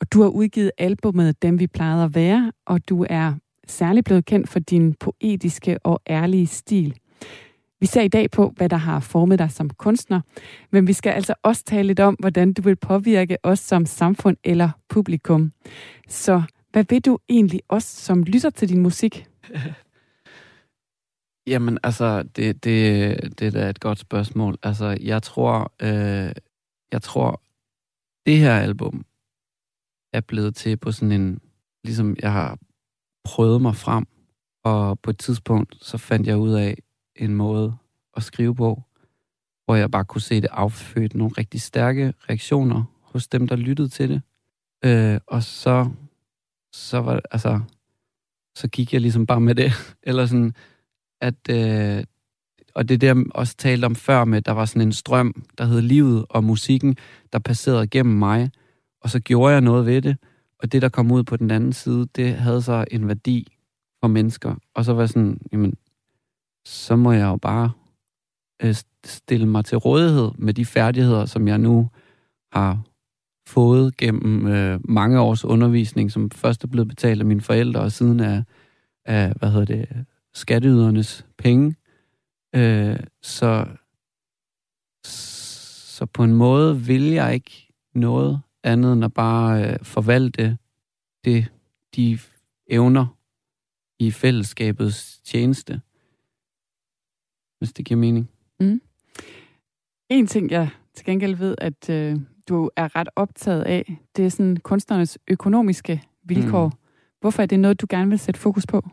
[0.01, 3.35] Og du har udgivet albumet Dem vi plejede at være, og du er
[3.66, 6.94] særligt blevet kendt for din poetiske og ærlige stil.
[7.81, 10.20] Vi ser i dag på, hvad der har formet dig som kunstner,
[10.70, 14.37] men vi skal altså også tale lidt om, hvordan du vil påvirke os som samfund
[14.44, 15.53] eller publikum.
[16.09, 16.42] Så
[16.73, 19.30] hvad vil du egentlig også, som lytter til din musik?
[21.46, 24.59] Jamen, altså, det, det, det er da et godt spørgsmål.
[24.62, 26.33] Altså, jeg tror, øh,
[26.92, 27.42] jeg tror,
[28.26, 29.05] det her album
[30.12, 31.40] er blevet til på sådan en,
[31.85, 32.59] ligesom jeg har
[33.24, 34.07] prøvet mig frem,
[34.64, 36.76] og på et tidspunkt, så fandt jeg ud af
[37.16, 37.76] en måde
[38.16, 38.83] at skrive på,
[39.64, 43.88] hvor jeg bare kunne se det affødt nogle rigtig stærke reaktioner hos dem, der lyttede
[43.88, 44.22] til det.
[44.85, 45.90] Øh, og så,
[46.72, 47.61] så var det, altså,
[48.61, 49.73] så gik jeg ligesom bare med det.
[50.09, 50.55] Eller sådan,
[51.20, 52.05] at, øh,
[52.75, 55.81] og det der også talte om før med, der var sådan en strøm, der hed
[55.81, 56.96] livet og musikken,
[57.33, 58.51] der passerede gennem mig,
[59.01, 60.16] og så gjorde jeg noget ved det,
[60.59, 63.46] og det, der kom ud på den anden side, det havde så en værdi
[64.01, 64.55] for mennesker.
[64.75, 65.75] Og så var jeg sådan, jamen,
[66.64, 67.70] så må jeg jo bare
[68.62, 71.90] øh, stille mig til rådighed med de færdigheder, som jeg nu
[72.53, 72.83] har
[73.50, 77.92] fået gennem øh, mange års undervisning, som først er blevet betalt af mine forældre, og
[77.92, 78.42] siden af,
[79.04, 81.74] af hvad hedder det, skatteydernes penge.
[82.54, 83.66] Øh, så,
[85.04, 90.58] så på en måde vil jeg ikke noget andet end at bare øh, forvalte
[91.24, 91.48] det,
[91.96, 92.18] de
[92.66, 93.06] evner
[93.98, 95.80] i fællesskabets tjeneste.
[97.58, 98.30] Hvis det giver mening.
[98.60, 98.80] Mm.
[100.08, 102.16] En ting, jeg til gengæld ved, at øh,
[102.48, 106.66] du er ret optaget af, det er sådan kunstnernes økonomiske vilkår.
[106.66, 106.74] Mm.
[107.20, 108.88] Hvorfor er det noget, du gerne vil sætte fokus på?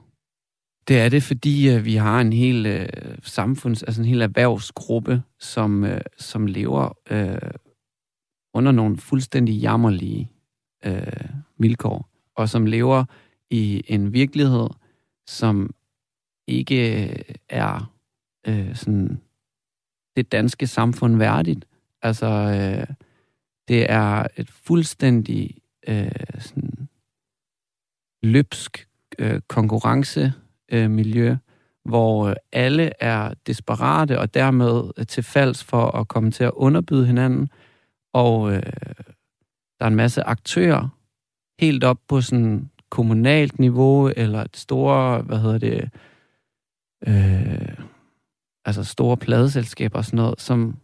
[0.87, 2.87] Det er det, fordi øh, vi har en hel øh,
[3.21, 7.51] samfunds, altså en hel erhvervsgruppe, som, øh, som lever øh,
[8.53, 10.31] under nogle fuldstændig jammerlige
[10.85, 11.29] øh,
[11.59, 13.05] vilkår, og som lever
[13.49, 14.67] i en virkelighed,
[15.27, 15.73] som
[16.47, 17.93] ikke øh, er
[18.47, 19.21] øh, sådan
[20.15, 21.65] det danske samfund værdigt.
[22.01, 22.95] Altså, øh,
[23.67, 26.89] det er et fuldstændig øh, sådan
[28.23, 28.87] løbsk
[29.19, 30.33] øh, konkurrence
[30.71, 31.35] øh, miljø,
[31.85, 36.51] hvor øh, alle er desperate og dermed øh, til falds for at komme til at
[36.53, 37.49] underbyde hinanden.
[38.13, 38.63] Og øh,
[39.79, 40.89] der er en masse aktører
[41.59, 45.89] helt op på sådan kommunalt niveau, eller et store, hvad hedder det,
[47.07, 47.85] øh,
[48.65, 50.77] altså store pladeselskaber og sådan noget, som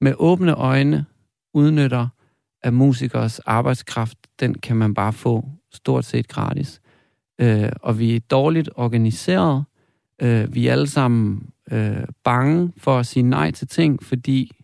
[0.00, 1.06] med åbne øjne
[1.54, 2.08] udnytter
[2.62, 6.80] af musikers arbejdskraft, den kan man bare få stort set gratis
[7.40, 9.64] øh, og vi er dårligt organiseret.
[10.22, 14.63] Øh, vi er alle sammen øh, bange for at sige nej til ting, fordi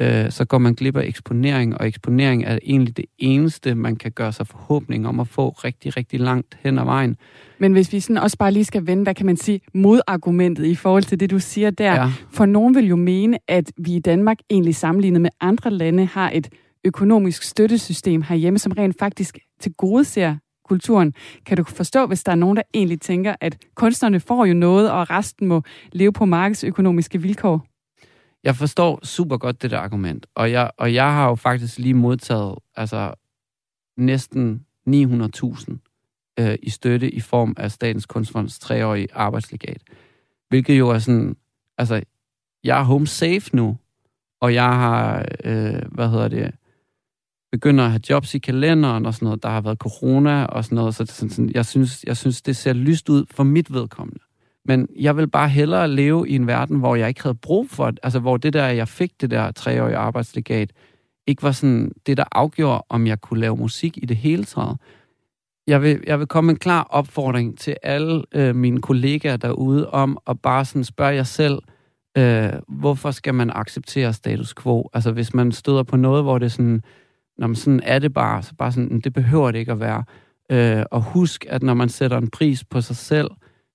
[0.00, 4.12] øh, så går man glip af eksponering, og eksponering er egentlig det eneste, man kan
[4.12, 7.16] gøre sig forhåbning om at få rigtig, rigtig langt hen ad vejen.
[7.58, 10.74] Men hvis vi sådan også bare lige skal vende, hvad kan man sige, modargumentet i
[10.74, 11.94] forhold til det, du siger der.
[11.94, 12.12] Ja.
[12.32, 16.30] For nogen vil jo mene, at vi i Danmark egentlig sammenlignet med andre lande har
[16.34, 16.48] et
[16.84, 21.14] økonomisk støttesystem herhjemme, som rent faktisk til gode ser kulturen.
[21.46, 24.90] Kan du forstå, hvis der er nogen, der egentlig tænker, at kunstnerne får jo noget,
[24.90, 27.69] og resten må leve på markedsøkonomiske vilkår?
[28.44, 31.94] Jeg forstår super godt det der argument, og jeg, og jeg har jo faktisk lige
[31.94, 33.14] modtaget altså,
[33.96, 35.76] næsten 900.000
[36.38, 39.82] øh, i støtte i form af Statens Kunstfonds treårige arbejdslegat.
[40.48, 41.36] Hvilket jo er sådan,
[41.78, 42.02] altså,
[42.64, 43.78] jeg er home safe nu,
[44.40, 46.54] og jeg har, øh, hvad hedder det,
[47.52, 49.42] begynder at have jobs i kalenderen og sådan noget.
[49.42, 52.42] Der har været corona og sådan noget, så det sådan, sådan, jeg, synes, jeg synes,
[52.42, 54.20] det ser lyst ud for mit vedkommende.
[54.64, 57.90] Men jeg vil bare hellere leve i en verden, hvor jeg ikke havde brug for
[57.90, 58.00] det.
[58.02, 60.72] Altså, hvor det der, jeg fik det der treårige arbejdslegat,
[61.26, 64.76] ikke var sådan det, der afgjorde, om jeg kunne lave musik i det hele taget.
[65.66, 69.90] Jeg vil, jeg vil komme med en klar opfordring til alle øh, mine kollegaer derude
[69.90, 71.58] om at bare sådan spørge jer selv,
[72.18, 74.90] øh, hvorfor skal man acceptere status quo?
[74.92, 76.82] Altså, hvis man støder på noget, hvor det er sådan,
[77.38, 79.80] når man sådan er det bare, så bare sådan, mm, det behøver det ikke at
[79.80, 80.04] være.
[80.52, 83.30] Øh, og husk, at når man sætter en pris på sig selv,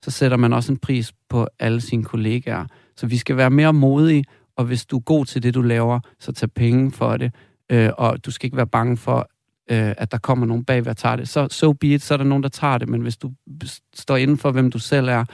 [0.06, 2.66] så sætter man også en pris på alle sine kollegaer.
[2.98, 4.24] Så vi skal være mere modige,
[4.58, 7.34] og hvis du er god til det, du laver, så tag penge for det.
[7.72, 9.30] Øh, og du skal ikke være bange for,
[9.72, 11.30] øh, at der kommer nogen bagved og tager det.
[11.30, 13.32] Så so be it, så er der nogen, der tager det, men hvis du
[13.96, 15.26] står inden for, hvem du selv er,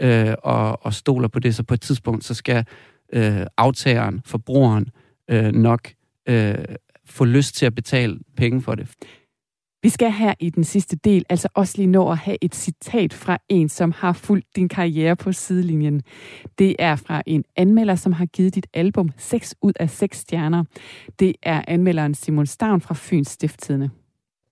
[0.00, 2.64] øh, og, og stoler på det, så på et tidspunkt, så skal
[3.12, 4.88] øh, aftageren, forbrugeren,
[5.30, 5.88] øh, nok
[6.28, 6.54] øh,
[7.06, 8.88] få lyst til at betale penge for det.
[9.86, 13.14] Vi skal her i den sidste del altså også lige nå at have et citat
[13.14, 16.02] fra en, som har fulgt din karriere på sidelinjen.
[16.58, 20.64] Det er fra en anmelder, som har givet dit album 6 ud af 6 stjerner.
[21.18, 23.90] Det er anmelderen Simon Stavn fra Fyns Stifttidende.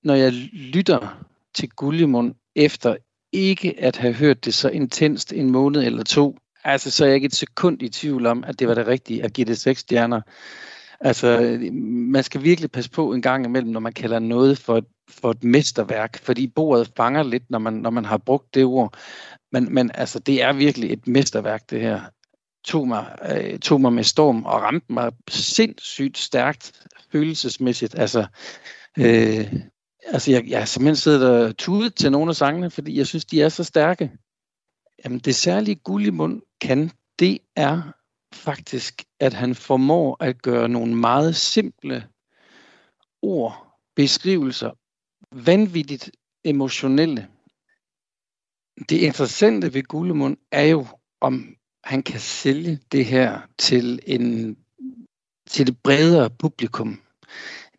[0.05, 2.97] Når jeg lytter til Gullimund efter
[3.33, 7.15] ikke at have hørt det så intenst en måned eller to, altså så er jeg
[7.15, 9.81] ikke et sekund i tvivl om, at det var det rigtige at give det 6
[9.81, 10.21] stjerner.
[11.01, 14.85] Altså, man skal virkelig passe på en gang imellem, når man kalder noget for et,
[15.09, 18.95] for et mesterværk, fordi bordet fanger lidt, når man, når man har brugt det ord.
[19.53, 22.01] Men, men altså, det er virkelig et mesterværk, det her.
[22.65, 26.73] Tog mig, øh, tog mig med storm og ramte mig sindssygt stærkt
[27.13, 27.99] følelsesmæssigt.
[27.99, 28.27] Altså,
[28.99, 29.53] øh,
[30.07, 33.25] altså jeg, jeg har simpelthen siddet og tudet til nogle af sangene, fordi jeg synes,
[33.25, 34.11] de er så stærke.
[35.05, 37.83] Jamen, det særlige Gullimund kan, det er
[38.35, 42.09] faktisk, at han formår at gøre nogle meget simple
[43.23, 44.71] ord, beskrivelser,
[45.35, 46.11] vanvittigt
[46.45, 47.29] emotionelle.
[48.89, 50.87] Det interessante ved Gullemund er jo,
[51.21, 54.57] om han kan sælge det her til, en,
[55.51, 57.01] til et bredere publikum.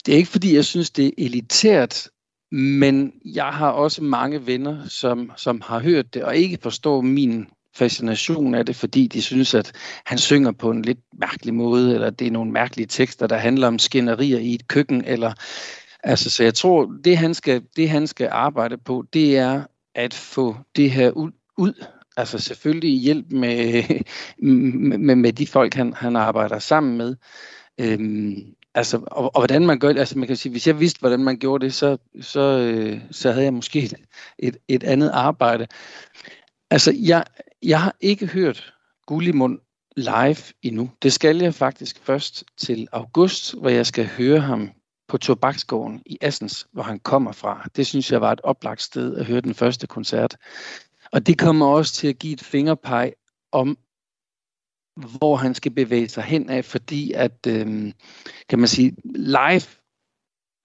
[0.06, 2.10] Det er ikke fordi, jeg synes, det er elitært,
[2.52, 7.48] men jeg har også mange venner, som, som har hørt det og ikke forstår min
[7.76, 9.72] fascination af det, fordi de synes, at
[10.06, 13.68] han synger på en lidt mærkelig måde, eller det er nogle mærkelige tekster, der handler
[13.68, 15.34] om skænderier i et køkken, eller
[16.06, 19.64] altså, så jeg tror, det han skal, det han skal arbejde på, det er
[19.96, 21.74] at få det her ud, ud
[22.18, 23.84] Altså selvfølgelig i hjælp med,
[24.98, 27.16] med, med de folk, han, han arbejder sammen med.
[27.78, 31.00] Øhm, altså, og, og hvordan man gør det, altså man kan sige, hvis jeg vidste,
[31.00, 33.94] hvordan man gjorde det, så, så, øh, så havde jeg måske et,
[34.40, 35.68] et, et andet arbejde.
[36.72, 37.26] Altså, jeg,
[37.64, 38.74] jeg har ikke hørt
[39.08, 39.60] Gullimund
[39.98, 40.90] live endnu.
[41.02, 44.72] Det skal jeg faktisk først til august, hvor jeg skal høre ham
[45.08, 47.70] på Tobaksgården i Assens, hvor han kommer fra.
[47.76, 50.38] Det synes jeg var et oplagt sted at høre den første koncert.
[51.12, 53.14] Og det kommer også til at give et fingerpeg
[53.52, 53.78] om,
[54.96, 57.94] hvor han skal bevæge sig hen af, fordi at, øh,
[58.50, 59.62] kan man sige, live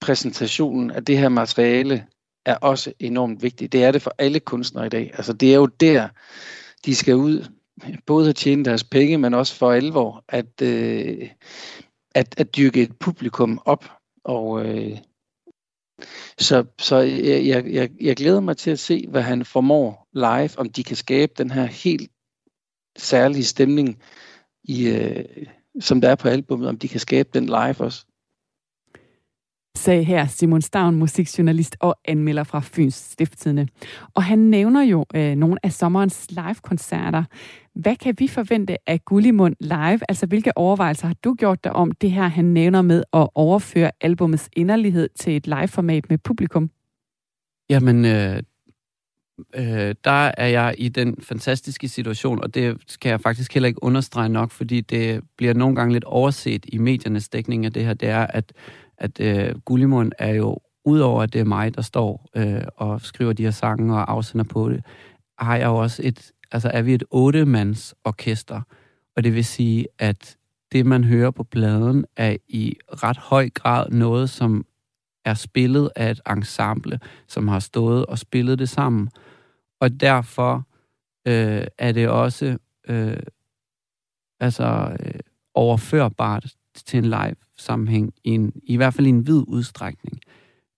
[0.01, 2.07] præsentationen af det her materiale
[2.47, 3.73] er også enormt vigtig.
[3.73, 5.11] Det er det for alle kunstnere i dag.
[5.15, 6.09] Altså det er jo der,
[6.85, 7.45] de skal ud,
[8.07, 11.31] både at tjene deres penge, men også for alvor, at, øh,
[12.15, 14.00] at, at dyrke et publikum op.
[14.25, 14.99] Og øh,
[16.39, 20.59] så, så jeg, jeg, jeg, jeg glæder mig til at se, hvad han formår live,
[20.59, 22.11] om de kan skabe den her helt
[22.99, 24.03] særlige stemning,
[24.65, 25.47] i, øh,
[25.81, 28.07] som der er på albumet, om de kan skabe den live også
[29.81, 33.69] sagde her Simon Stavn, musikjournalist og anmelder fra Fyns Stiftstidende.
[34.15, 37.25] Og han nævner jo øh, nogle af sommerens live-koncerter.
[37.75, 39.99] Hvad kan vi forvente af Gullimund live?
[40.09, 43.91] Altså, hvilke overvejelser har du gjort dig om det her, han nævner med at overføre
[44.01, 46.71] albumets inderlighed til et live-format med publikum?
[47.71, 48.43] Jamen, øh,
[49.55, 53.83] øh, der er jeg i den fantastiske situation, og det skal jeg faktisk heller ikke
[53.83, 57.95] understrege nok, fordi det bliver nogle gange lidt overset i mediernes dækning af det her,
[57.95, 58.53] det er, at,
[59.01, 63.33] at øh, Gullimund er jo, udover at det er mig, der står øh, og skriver
[63.33, 64.85] de her sange og afsender på det,
[65.39, 68.61] har jeg jo også et, altså er vi et otte-mands orkester,
[69.17, 70.37] og det vil sige, at
[70.73, 74.65] det, man hører på pladen, er i ret høj grad noget, som
[75.25, 79.11] er spillet af et ensemble, som har stået og spillet det sammen.
[79.81, 80.67] Og derfor
[81.27, 83.17] øh, er det også øh,
[84.41, 85.21] altså øh,
[85.55, 90.21] overførbart til en live sammenhæng, i, en, i hvert fald i en vid udstrækning.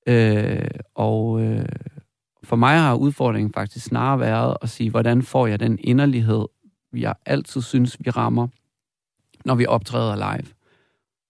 [0.06, 1.66] Øh, og øh,
[2.44, 6.46] for mig har udfordringen faktisk snarere været at sige, hvordan får jeg den inderlighed,
[6.92, 8.48] jeg altid synes, vi rammer,
[9.44, 10.46] når vi optræder live.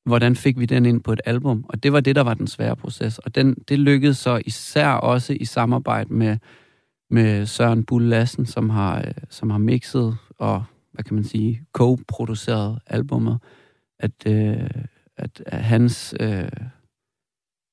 [0.04, 1.64] Hvordan fik vi den ind på et album?
[1.68, 3.18] Og det var det, der var den svære proces.
[3.18, 6.38] Og den, det lykkedes så især også i samarbejde med,
[7.10, 11.62] med Søren Bull Lassen, som har, øh, som har mixet og, hvad kan man sige,
[11.78, 13.38] co-produceret albummet.
[14.02, 14.70] At, øh,
[15.16, 16.14] at, at hans...
[16.20, 16.48] Øh,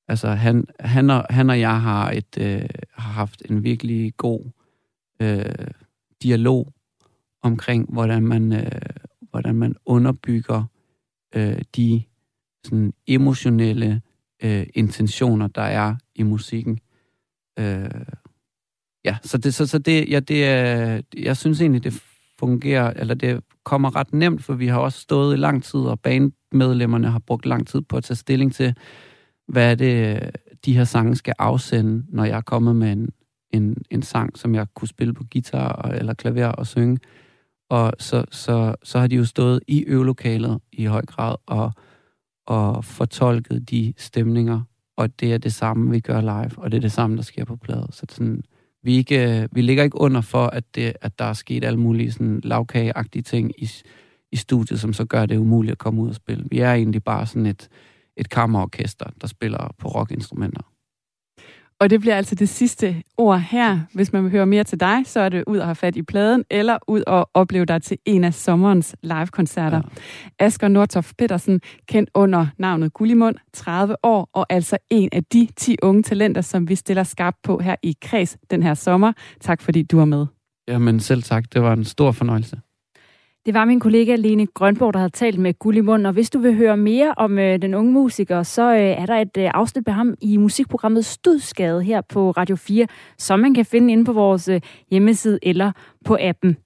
[0.08, 4.50] altså, han, han, og, han og jeg har, et, øh, har haft en virkelig god
[5.22, 5.66] øh,
[6.22, 6.72] dialog
[7.42, 8.80] omkring, hvordan man, øh,
[9.30, 10.64] hvordan man underbygger
[11.34, 12.02] øh, de
[12.64, 14.02] sådan emotionelle
[14.42, 16.80] øh, intentioner, der er i musikken.
[17.58, 18.04] Øh,
[19.04, 22.02] ja, så det, så, så det, ja, det er, jeg synes egentlig, det
[22.38, 26.00] fungerer, eller det kommer ret nemt, for vi har også stået i lang tid, og
[26.00, 28.74] bandmedlemmerne har brugt lang tid på at tage stilling til,
[29.48, 30.30] hvad er det,
[30.64, 33.10] de her sange skal afsende, når jeg er kommet med en,
[33.50, 36.98] en, en sang, som jeg kunne spille på guitar eller klaver og synge.
[37.70, 41.72] Og så, så, så har de jo stået i øvelokalet i høj grad og,
[42.46, 44.60] og fortolket de stemninger,
[44.96, 47.44] og det er det samme, vi gør live, og det er det samme, der sker
[47.44, 47.86] på plade.
[47.90, 48.42] Så sådan,
[48.82, 51.80] vi, ikke, øh, vi ligger ikke under for, at, det, at der er sket alle
[51.80, 53.70] mulige sådan lavkageagtige ting i,
[54.32, 56.44] i studiet, som så gør det umuligt at komme ud og spille.
[56.50, 57.68] Vi er egentlig bare sådan et,
[58.16, 60.69] et kammerorkester, der spiller på rockinstrumenter.
[61.80, 63.80] Og det bliver altså det sidste ord her.
[63.94, 66.02] Hvis man vil høre mere til dig, så er det ud og have fat i
[66.02, 69.80] pladen, eller ud og opleve dig til en af sommerens live-koncerter.
[70.40, 70.44] Ja.
[70.44, 75.76] Asger Nordtoft Petersen, kendt under navnet Gullimund, 30 år, og altså en af de 10
[75.82, 79.12] unge talenter, som vi stiller skarpt på her i Kreds den her sommer.
[79.40, 80.26] Tak fordi du var med.
[80.68, 82.60] Jamen selv tak, det var en stor fornøjelse.
[83.46, 86.54] Det var min kollega Lene Grønborg, der havde talt med Gullimund, og hvis du vil
[86.54, 89.94] høre mere om øh, den unge musiker, så øh, er der et øh, afsnit med
[89.94, 92.86] ham i musikprogrammet Studskade her på Radio 4,
[93.18, 94.60] som man kan finde inde på vores øh,
[94.90, 95.72] hjemmeside eller
[96.04, 96.56] på appen.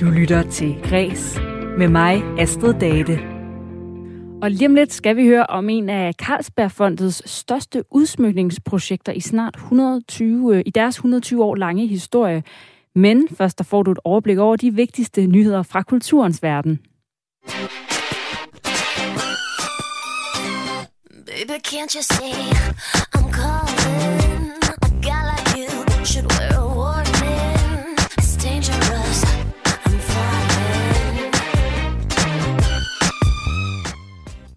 [0.00, 1.40] Du lytter til Græs
[1.78, 3.18] med mig, Astrid Date.
[4.42, 9.54] Og lige om lidt skal vi høre om en af Carlsbergfondets største udsmykningsprojekter i snart
[9.56, 12.42] 120, øh, i deres 120 år lange historie.
[12.96, 16.80] Men først der får du et overblik over de vigtigste nyheder fra kulturens verden.
[21.26, 22.32] Baby, can't you see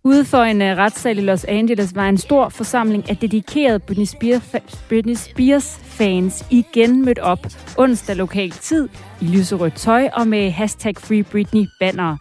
[0.10, 4.06] Ude for en uh, retssal i Los Angeles var en stor forsamling af dedikerede Britney
[4.06, 4.56] Spears,
[4.90, 7.48] Britney Spears fans igen mødt op
[7.78, 8.90] onsdag lokal tid
[9.22, 12.18] i lyserødt tøj og med hashtag Free Britney banner.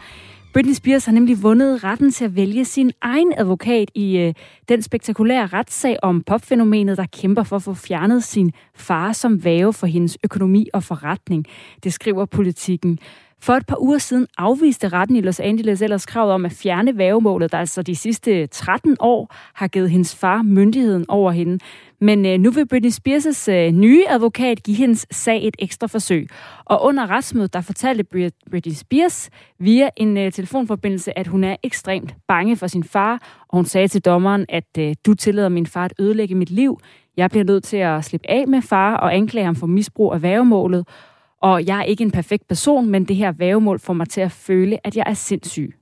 [0.53, 4.35] Britney Spears har nemlig vundet retten til at vælge sin egen advokat i øh,
[4.69, 9.73] den spektakulære retssag om popfænomenet, der kæmper for at få fjernet sin far som væve
[9.73, 11.45] for hendes økonomi og forretning.
[11.85, 12.99] Det skriver politikken.
[13.41, 16.99] For et par uger siden afviste retten i Los Angeles ellers kravet om at fjerne
[16.99, 21.59] vævemålet, der altså de sidste 13 år har givet hendes far myndigheden over hende.
[22.01, 26.29] Men øh, nu vil Britney Spears' øh, nye advokat give hendes sag et ekstra forsøg.
[26.65, 28.05] Og under retsmødet, der fortalte
[28.51, 33.23] Britney Spears via en øh, telefonforbindelse, at hun er ekstremt bange for sin far.
[33.49, 36.81] Og hun sagde til dommeren, at øh, du tillader min far at ødelægge mit liv.
[37.17, 40.23] Jeg bliver nødt til at slippe af med far og anklage ham for misbrug af
[40.23, 40.89] vævemålet.
[41.43, 44.33] Og jeg er ikke en perfekt person, men det her vævemål får mig til at
[44.33, 45.75] føle, at jeg er sindssyg.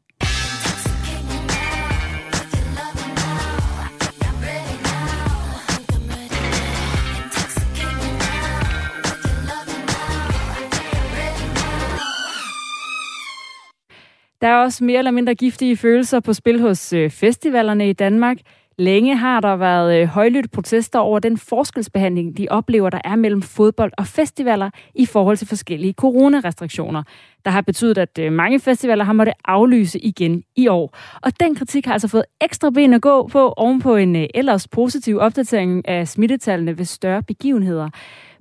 [14.40, 18.36] Der er også mere eller mindre giftige følelser på spil hos øh, festivalerne i Danmark.
[18.78, 23.92] Længe har der været øh, protester over den forskelsbehandling, de oplever, der er mellem fodbold
[23.98, 27.02] og festivaler i forhold til forskellige coronarestriktioner.
[27.44, 30.96] Der har betydet, at øh, mange festivaler har måttet aflyse igen i år.
[31.22, 34.68] Og den kritik har altså fået ekstra ben at gå på ovenpå en øh, ellers
[34.68, 37.90] positiv opdatering af smittetallene ved større begivenheder.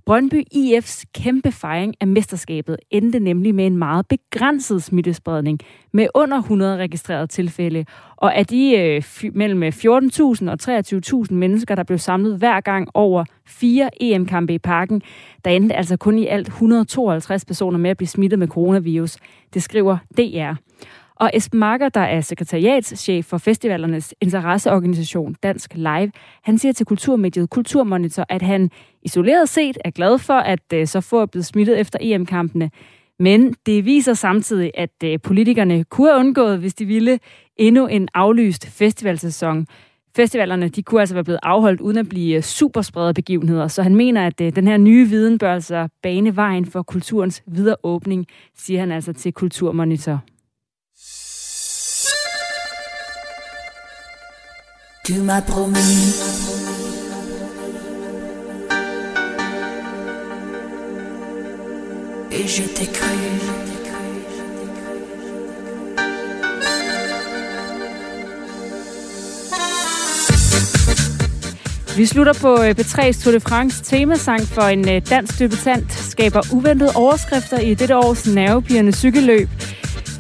[0.05, 5.59] Brøndby IF's kæmpe fejring af mesterskabet endte nemlig med en meget begrænset smittespredning
[5.93, 7.85] med under 100 registrerede tilfælde.
[8.15, 9.03] Og af de øh,
[9.33, 10.57] mellem 14.000 og
[11.29, 15.01] 23.000 mennesker, der blev samlet hver gang over fire EM-kampe i parken,
[15.45, 19.17] der endte altså kun i alt 152 personer med at blive smittet med coronavirus.
[19.53, 20.64] Det skriver DR.
[21.15, 26.11] Og Esben Marker, der er sekretariatschef for festivalernes interesseorganisation Dansk Live,
[26.43, 28.69] han siger til kulturmediet Kulturmonitor, at han
[29.01, 32.71] isoleret set er glad for, at øh, så få er blevet smittet efter EM-kampene.
[33.19, 37.19] Men det viser samtidig, at øh, politikerne kunne have undgået, hvis de ville,
[37.57, 39.67] endnu en aflyst festivalsæson.
[40.15, 43.95] Festivalerne de kunne altså være blevet afholdt uden at blive øh, supersprede begivenheder, så han
[43.95, 48.25] mener, at den her nye viden bør altså bane vejen for kulturens videre åbning,
[48.57, 50.23] siger han altså til Kulturmonitor.
[55.05, 56.15] Tu m'as promis
[62.31, 63.05] Et je t'ai cru
[71.95, 76.41] Vi slutter på øh, B3's Tour de France temasang for en øh, dansk debutant skaber
[76.53, 79.49] uventede overskrifter i dette års nervepirrende cykelløb.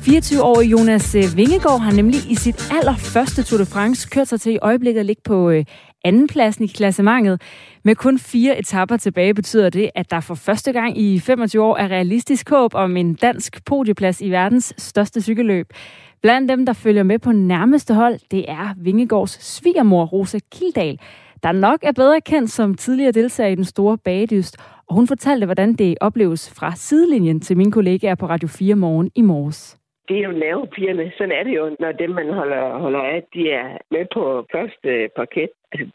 [0.05, 4.53] 24-årige Jonas øh, Vingegaard har nemlig i sit allerførste Tour de France kørt sig til
[4.53, 5.65] i øjeblikket at ligge på øh,
[6.03, 7.41] andenpladsen i klassementet.
[7.83, 11.77] Med kun fire etapper tilbage betyder det, at der for første gang i 25 år
[11.77, 15.73] er realistisk håb om en dansk podieplads i verdens største cykelløb.
[16.21, 20.99] Blandt dem, der følger med på nærmeste hold, det er Vingegaards svigermor, Rosa Kildal,
[21.43, 25.45] der nok er bedre kendt som tidligere deltager i den store bagedyst, og hun fortalte,
[25.45, 29.77] hvordan det opleves fra sidelinjen til mine kollegaer på Radio 4 morgen i morges.
[30.07, 31.11] Det er jo nervepigerne.
[31.17, 35.09] Sådan er det jo, når dem, man holder, holder af, de er med på første
[35.15, 35.49] parket.
[35.71, 35.87] Altså,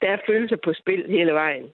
[0.00, 1.66] der er følelser på spil hele vejen.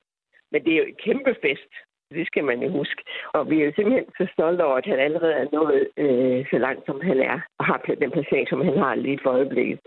[0.53, 1.73] Men det er jo et kæmpe fest.
[2.15, 3.03] Det skal man jo huske.
[3.33, 6.59] Og vi er jo simpelthen så stolte over, at han allerede er nået øh, så
[6.59, 7.41] langt, som han er.
[7.59, 9.79] Og har den placering, som han har lige for øjeblikket.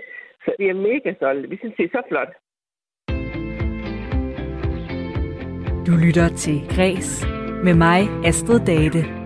[0.45, 1.49] Så vi er mega stolte.
[1.49, 2.31] Vi synes, det er så flot.
[5.87, 7.27] Du lytter til Græs
[7.63, 9.22] med mig, Astrid Date.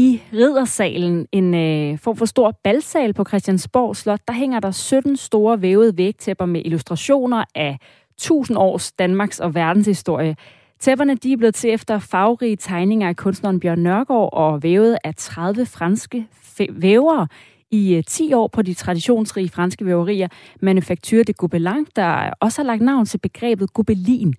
[0.00, 5.16] I Riddersalen, en øh, form for stor balsal på Christiansborg Slot, der hænger der 17
[5.16, 7.78] store vævede vægtæpper med illustrationer af
[8.14, 10.36] 1000 års Danmarks og verdenshistorie.
[10.78, 15.14] Tæpperne de er blevet til efter farverige tegninger af kunstneren Bjørn Nørgaard og vævet af
[15.16, 16.26] 30 franske
[16.70, 17.26] vævere
[17.70, 20.28] i øh, 10 år på de traditionsrige franske væverier
[20.60, 24.34] Manufacture de Gobelin, der også har lagt navn til begrebet gobelin.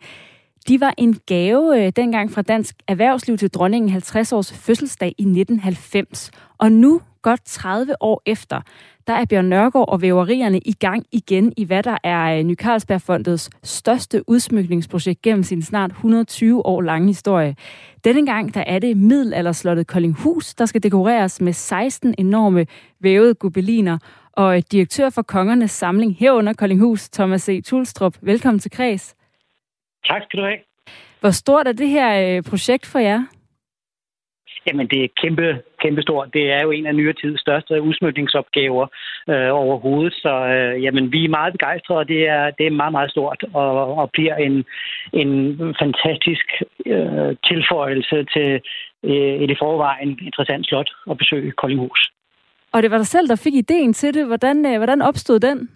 [0.68, 5.22] De var en gave øh, dengang fra dansk erhvervsliv til dronningen 50 års fødselsdag i
[5.22, 6.32] 1990.
[6.58, 8.62] Og nu, godt 30 år efter,
[9.08, 12.56] der er Bjørn Nørgaard og væverierne i gang igen i hvad der er øh, Ny
[12.56, 17.56] Carlsbergfondets største udsmykningsprojekt gennem sin snart 120 år lange historie.
[18.04, 22.66] Denne gang der er det middelalderslottet Koldinghus, der skal dekoreres med 16 enorme
[23.00, 23.98] vævede gobeliner.
[24.32, 27.64] Og øh, direktør for kongernes samling herunder Koldinghus, Thomas C.
[27.66, 28.16] Tulstrup.
[28.22, 29.16] Velkommen til Kreds.
[30.10, 30.60] Tak skal du have.
[31.20, 33.22] Hvor stort er det her øh, projekt for jer?
[34.68, 36.34] Jamen, det er et kæmpe kæmpestort.
[36.34, 38.88] Det er jo en af nyere tids største udsmykningsopgaver
[39.30, 40.14] øh, overhovedet.
[40.14, 43.44] Så øh, jamen, vi er meget begejstrede, og det er, det er meget, meget stort
[43.54, 44.66] og, og bliver en,
[45.14, 46.48] en fantastisk
[46.86, 48.50] øh, tilføjelse til
[49.04, 52.12] øh, et i forvejen interessant slot at besøge Koldinghus.
[52.74, 54.28] Og det var dig selv, der fik ideen til det.
[54.28, 55.70] Hvordan, øh, hvordan opstod den?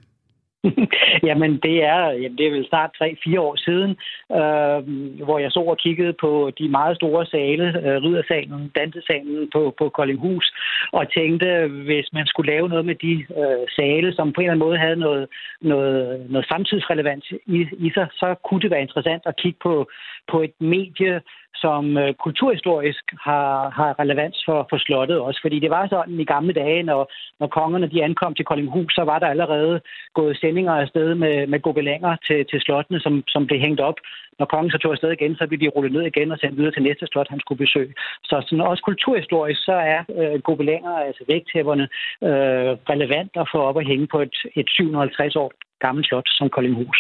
[1.28, 3.91] jamen, det er, jamen, det er vel snart 3-4 år siden,
[4.38, 4.80] øh,
[5.26, 9.89] hvor jeg så og kiggede på de meget store sale, øh, Riddersalen, Dansesalen på, på
[9.89, 10.53] Koldinghus,
[10.91, 14.51] og tænkte, hvis man skulle lave noget med de øh, sale, som på en eller
[14.51, 15.28] anden måde havde noget,
[15.61, 19.89] noget, noget samtidsrelevans i, i sig, så kunne det være interessant at kigge på,
[20.32, 21.22] på et medie,
[21.64, 25.39] som øh, kulturhistorisk har, har relevans for, for slottet også.
[25.41, 29.03] Fordi det var sådan i gamle dage, når, når kongerne de ankom til Koldinghus, så
[29.03, 29.82] var der allerede
[30.14, 33.95] gået sendinger afsted med, med gobelanger til, til slottene, som, som blev hængt op.
[34.39, 36.72] Når kongen så tog afsted igen, så blev de rullet ned igen og sendt videre
[36.72, 37.93] til næste slot, han skulle besøge.
[38.24, 41.88] Så sådan også kulturhistorisk, så er øh, gobelanger, altså vægtæpperne,
[42.28, 46.49] øh, relevant at få op og hænge på et, et 750 år gammelt slot som
[46.49, 46.99] Koldinghus.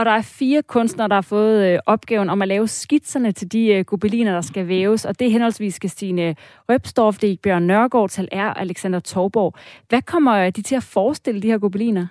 [0.00, 3.52] Og der er fire kunstnere, der har fået øh, opgaven om at lave skitserne til
[3.52, 5.04] de øh, gobeliner, der skal væves.
[5.04, 6.34] Og det er henholdsvis Christine
[6.68, 9.54] Røbstorff, det er Bjørn Nørgaard, Tal R og Alexander Torborg.
[9.88, 12.06] Hvad kommer øh, de til at forestille, de her gobeliner?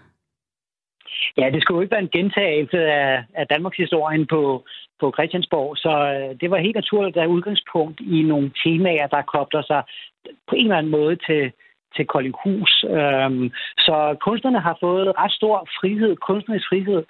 [1.38, 4.66] Ja, det skulle jo ikke være en gentagelse af, af Danmarks historien på,
[5.00, 9.62] på Christiansborg, så øh, det var helt naturligt at udgangspunkt i nogle temaer, der kobler
[9.62, 9.82] sig
[10.50, 11.52] på en eller anden måde til,
[11.96, 12.86] til Koldinghus.
[12.98, 17.04] Øhm, så kunstnerne har fået ret stor frihed, kunstnerisk frihed,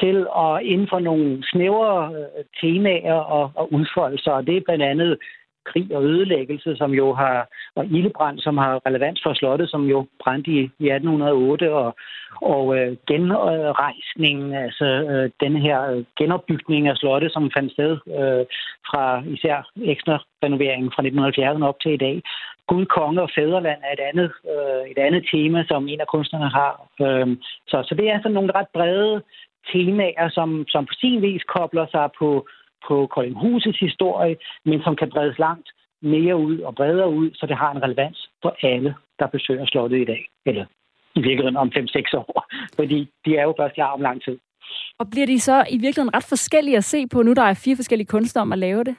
[0.00, 4.30] til at inden for nogle snævre øh, temaer og, og udfoldelser.
[4.30, 5.18] Og det er blandt andet
[5.64, 10.06] krig og ødelæggelse, som jo har, og ildebrand, som har relevans for slottet, som jo
[10.22, 11.96] brændte i, i 1808, og,
[12.42, 18.44] og øh, genrejsningen, altså øh, den her øh, genopbygning af slottet, som fandt sted øh,
[18.88, 22.22] fra især ekstra renoveringen fra 1970'erne op til i dag.
[22.66, 26.50] Gud, konge og fædreland er et andet, øh, et andet tema, som en af kunstnerne
[26.60, 26.74] har.
[27.04, 27.36] Øh,
[27.70, 29.22] så, så det er sådan nogle ret brede
[29.72, 32.46] temaer, som, som på sin vis kobler sig på,
[32.88, 35.68] på Koldinghusets historie, men som kan bredes langt
[36.02, 39.98] mere ud og bredere ud, så det har en relevans for alle, der besøger slottet
[40.00, 40.22] i dag.
[40.46, 40.64] Eller
[41.14, 42.46] i virkeligheden om 5-6 år,
[42.78, 44.38] fordi de er jo først klar om lang tid.
[44.98, 47.76] Og bliver de så i virkeligheden ret forskellige at se på, nu der er fire
[47.76, 48.96] forskellige kunstnere om at lave det?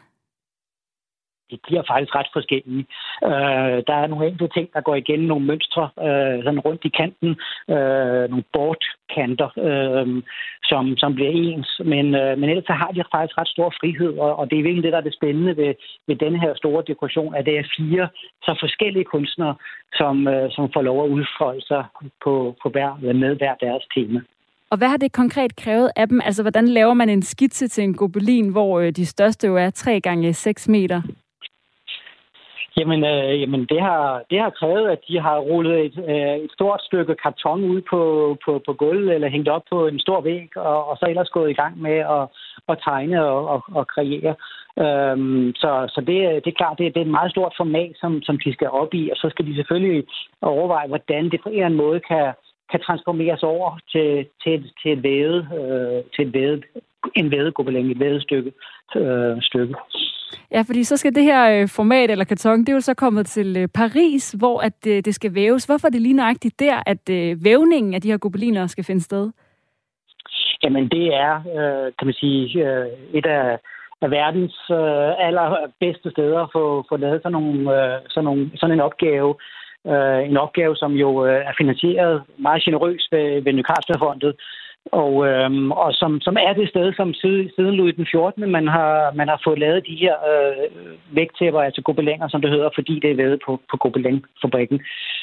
[1.52, 2.86] De bliver faktisk ret forskellige.
[3.30, 6.92] Øh, der er nogle enkelte ting, der går igen, nogle mønstre øh, sådan rundt i
[7.02, 7.30] kanten,
[7.76, 10.08] øh, nogle bordkanter, øh,
[10.64, 11.70] som, som bliver ens.
[11.94, 14.64] Men, øh, men ellers så har de faktisk ret stor frihed, og, og det er
[14.68, 15.74] virkelig det, der er det spændende ved,
[16.08, 18.08] ved denne her store dekoration, at det er fire
[18.46, 19.56] så forskellige kunstnere,
[19.94, 21.84] som, øh, som får lov at udfolde sig
[22.24, 24.22] på, på hver, med hver deres tema.
[24.70, 26.22] Og hvad har det konkret krævet af dem?
[26.24, 29.70] Altså, hvordan laver man en skitse til en gobelin, hvor øh, de største jo er
[29.70, 31.02] 3 gange 6 meter?
[32.78, 36.52] Jamen, øh, jamen det, har, det har krævet, at de har rullet et, øh, et
[36.54, 38.02] stort stykke karton ud på,
[38.46, 41.50] på, på gulvet eller hængt op på en stor væg, og, og så ellers gået
[41.50, 42.24] i gang med at,
[42.70, 44.36] at tegne og, og, og kreere.
[44.84, 48.22] Øhm, så så det, det er klart, det, det er et meget stort format, som,
[48.22, 50.04] som de skal op i, og så skal de selvfølgelig
[50.42, 52.34] overveje, hvordan det på en eller anden måde kan,
[52.72, 56.62] kan transformeres over til, til, til et væde, øh, til et væde,
[57.16, 58.52] en vædegobeling, et vædestykke.
[58.96, 59.76] Øh, stykke.
[60.52, 63.26] Ja, fordi så skal det her øh, format eller karton, det er jo så kommet
[63.26, 65.66] til øh, Paris, hvor at øh, det skal væves.
[65.66, 67.10] Hvorfor er det lige nøjagtigt der, at
[67.44, 69.32] vævningen af de her gobeliner skal finde sted?
[70.64, 73.60] Jamen, det er, øh, kan man sige, øh, et af,
[74.02, 78.74] af verdens øh, allerbedste steder at få, få lavet sådan, nogle, øh, sådan, nogle, sådan
[78.74, 79.36] en opgave.
[79.88, 84.36] Øh, en opgave, som jo øh, er finansieret meget generøst ved, ved Nykarlsbergfondet.
[84.92, 88.52] Og, øhm, og som, som er det sted, som siden, siden Louis den 14.
[88.52, 92.70] man har, man har fået lavet de her øh, vægtæpper, altså gobelænger, som det hedder,
[92.76, 94.80] fordi det er lavet på, på gobelængfabrikken.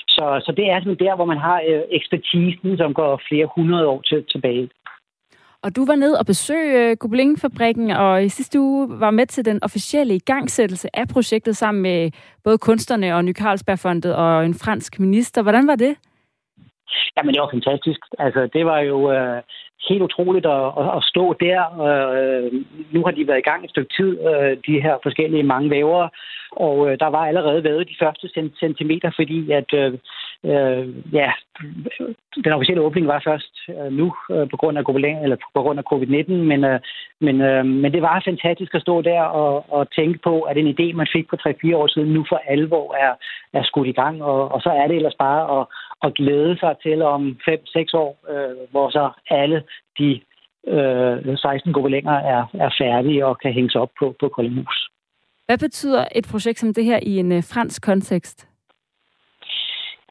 [0.09, 3.87] Så, så det er simpelthen der, hvor man har øh, ekspertisen, som går flere hundrede
[3.87, 4.69] år til, tilbage.
[5.65, 6.97] Og du var ned og besøge øh,
[7.99, 12.11] og i sidste uge var med til den officielle igangsættelse af projektet sammen med
[12.45, 15.43] både kunstnerne og Ny Carlsbergfondet og en fransk minister.
[15.43, 15.97] Hvordan var det?
[17.17, 18.01] Jamen, det var fantastisk.
[18.19, 19.43] Altså, det var jo øh,
[19.89, 21.61] helt utroligt at, at, at stå der.
[21.89, 22.53] Øh,
[22.91, 26.09] nu har de været i gang et stykke tid, øh, de her forskellige mange vævere,
[26.53, 28.29] og øh, der var allerede været de første
[28.61, 29.99] centimeter, fordi at øh,
[30.45, 31.33] øh, ja,
[32.45, 34.83] den officielle åbning var først øh, nu øh, på grund af
[35.23, 36.81] eller på grund af covid-19, men, øh,
[37.21, 40.69] men, øh, men det var fantastisk at stå der og, og tænke på, at en
[40.75, 41.37] idé, man fik for
[41.73, 43.13] 3-4 år siden, nu for alvor er,
[43.59, 45.67] er skudt i gang, og, og så er det ellers bare at,
[46.03, 49.63] at glæde sig til om 5-6 år, øh, hvor så alle
[49.99, 50.21] de
[50.69, 54.89] øh, 16 gobelænger er, er færdige og kan hænges op på, på Koldinghus.
[55.47, 58.52] Hvad betyder et projekt som det her i en øh, fransk kontekst?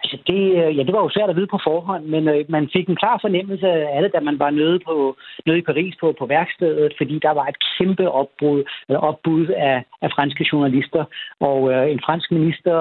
[0.03, 2.69] Altså det, øh, ja, det var jo svært at vide på forhånd, men øh, man
[2.73, 6.15] fik en klar fornemmelse af det, da man var nede, på, nede i Paris på,
[6.19, 11.03] på værkstedet, fordi der var et kæmpe opbrud, eller opbud af, af franske journalister,
[11.39, 12.75] og øh, en fransk minister,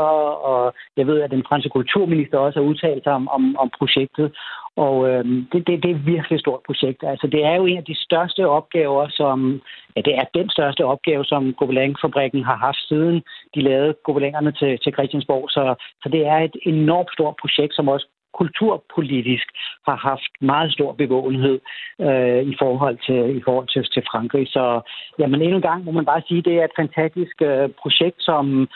[0.51, 4.33] og jeg ved, at den franske kulturminister også har udtalt sig om, om, om projektet,
[4.77, 7.03] og øh, det, det, det er et virkelig stort projekt.
[7.03, 9.61] Altså, det er jo en af de største opgaver, som...
[9.97, 13.23] Ja, det er den største opgave, som Gobelang-fabrikken har haft siden
[13.55, 15.51] de lavede gobelangerne til, til Christiansborg.
[15.51, 19.49] Så, så det er et enormt stort projekt, som også kulturpolitisk
[19.89, 21.61] har haft meget stor bevågenhed
[22.01, 24.47] øh, i forhold til i forhold til, til Frankrig.
[24.49, 24.81] Så
[25.19, 28.19] jamen, endnu en gang må man bare sige, at det er et fantastisk øh, projekt,
[28.19, 28.69] som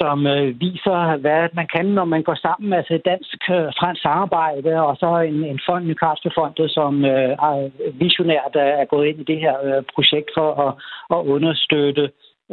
[0.00, 2.72] som øh, viser, hvad man kan, når man går sammen.
[2.72, 7.70] Altså et dansk-fransk øh, samarbejde, og så en, en fond, Nykastelfondet, som øh, er
[8.04, 10.72] visionært øh, er gået ind i det her øh, projekt for at,
[11.16, 12.04] at understøtte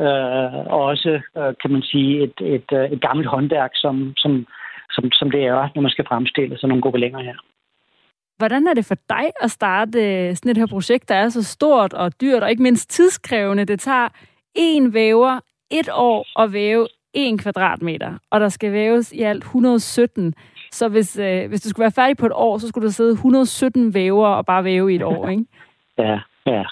[0.06, 0.60] øh,
[0.90, 4.46] også, øh, kan man sige, et, et, øh, et gammelt håndværk, som, som,
[4.92, 7.38] som, som det er, når man skal fremstille sådan nogle gobelænger her.
[8.38, 11.94] Hvordan er det for dig at starte sådan et her projekt, der er så stort
[11.94, 13.66] og dyrt, og ikke mindst tidskrævende?
[13.66, 14.10] Det tager
[14.56, 15.40] en væver
[15.72, 20.34] et år at væve en kvadratmeter, og der skal væves i alt 117.
[20.72, 23.12] Så hvis, øh, hvis du skulle være færdig på et år, så skulle der sidde
[23.12, 25.46] 117 væver og bare væve i et år, ikke?
[25.98, 26.64] Ja, ja.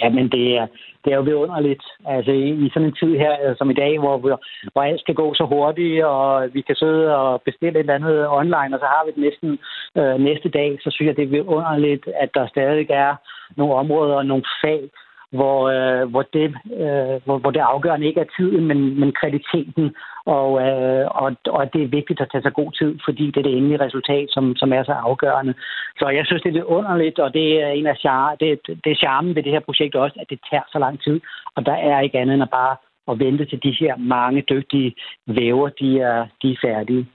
[0.00, 0.66] Ja, men det er,
[1.04, 1.84] det er jo vidunderligt.
[2.06, 4.40] Altså i, i sådan en tid her, øh, som i dag, hvor, hvor,
[4.72, 8.28] hvor alt skal gå så hurtigt, og vi kan sidde og bestille et eller andet
[8.28, 9.58] online, og så har vi det næsten
[9.98, 13.14] øh, næste dag, så synes jeg, det er vidunderligt, at der stadig er
[13.56, 14.90] nogle områder og nogle fag,
[15.32, 16.44] hvor, øh, hvor, det,
[16.84, 19.94] øh, hvor, hvor det afgørende ikke er tiden, men, men kvaliteten,
[20.26, 23.48] og, øh, og, og det er vigtigt at tage sig god tid, fordi det er
[23.48, 25.54] det endelige resultat, som, som er så afgørende.
[25.98, 29.02] Så jeg synes, det er underligt, og det er en af char, det, det er
[29.02, 31.20] charmen ved det her projekt også, at det tager så lang tid,
[31.56, 32.76] og der er ikke andet end at bare
[33.10, 34.94] at vente til de her mange dygtige
[35.26, 37.06] væver, de er, de er færdige.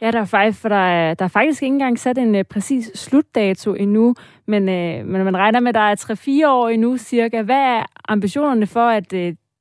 [0.00, 2.40] Ja, der er faktisk, for der er, der er faktisk ikke engang sat en uh,
[2.52, 4.14] præcis slutdato endnu,
[4.46, 7.42] men, uh, men man regner med, at der er 3-4 år endnu cirka.
[7.42, 9.20] Hvad er ambitionerne for, at uh,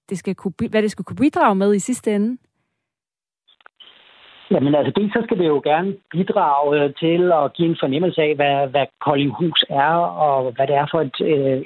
[0.10, 2.38] det skal kunne, hvad det skal kunne bidrage med i sidste ende?
[4.52, 8.36] Jamen altså, det, så skal det jo gerne bidrage til at give en fornemmelse af,
[8.36, 11.18] hvad, hvad Koldinghus er, og hvad det er for et,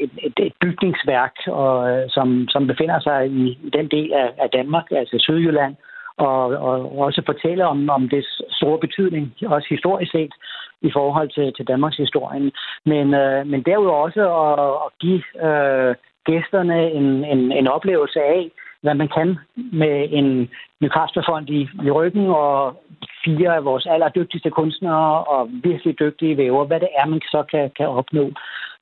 [0.03, 4.49] et, et, et bygningsværk, og, som, som befinder sig i, i den del af, af
[4.49, 5.75] Danmark, altså Sydjylland,
[6.21, 10.33] og, og også fortælle om, om det store betydning, også historisk set,
[10.81, 12.51] i forhold til, til Danmarks historien.
[12.85, 15.95] Men, øh, men derudover også at, at give øh,
[16.25, 18.51] gæsterne en, en, en oplevelse af,
[18.81, 20.49] hvad man kan med en
[20.81, 22.81] Nykasperfond i, i ryggen og
[23.25, 27.71] fire af vores allerdygtigste kunstnere og virkelig dygtige væver, hvad det er, man så kan,
[27.77, 28.25] kan opnå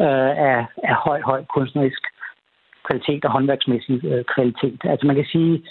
[0.06, 2.04] øh, af, af høj, høj kunstnerisk
[2.88, 4.80] kvalitet og håndværksmæssig øh, kvalitet.
[4.84, 5.64] Altså man kan sige,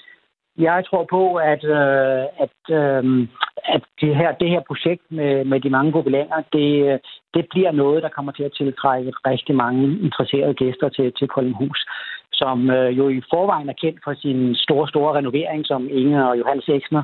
[0.59, 3.28] jeg tror på, at, øh, at, øh,
[3.74, 7.00] at det, her, det her projekt med, med de mange gobelænger, det,
[7.34, 11.86] det bliver noget, der kommer til at tiltrække rigtig mange interesserede gæster til, til Koldinghus,
[12.32, 16.38] som øh, jo i forvejen er kendt for sin store, store renovering, som Inge og
[16.38, 17.02] Johannes Eksner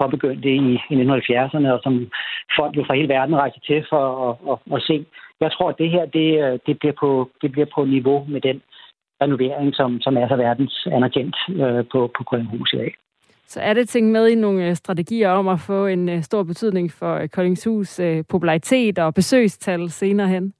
[0.00, 2.10] påbegyndte i, i 1970'erne, og som
[2.58, 5.06] folk jo fra hele verden rejser til for at, at, at se.
[5.40, 8.40] Jeg tror, at det her det, øh, det, bliver på, det bliver på niveau med
[8.40, 8.62] den
[9.22, 12.94] renovering, som, som er så verdens anerkendt øh, på, på Koldinghus i dag.
[13.46, 17.26] Så er det ting med i nogle strategier om at få en stor betydning for
[17.26, 20.52] Koldinghus popularitet og besøgstal senere hen?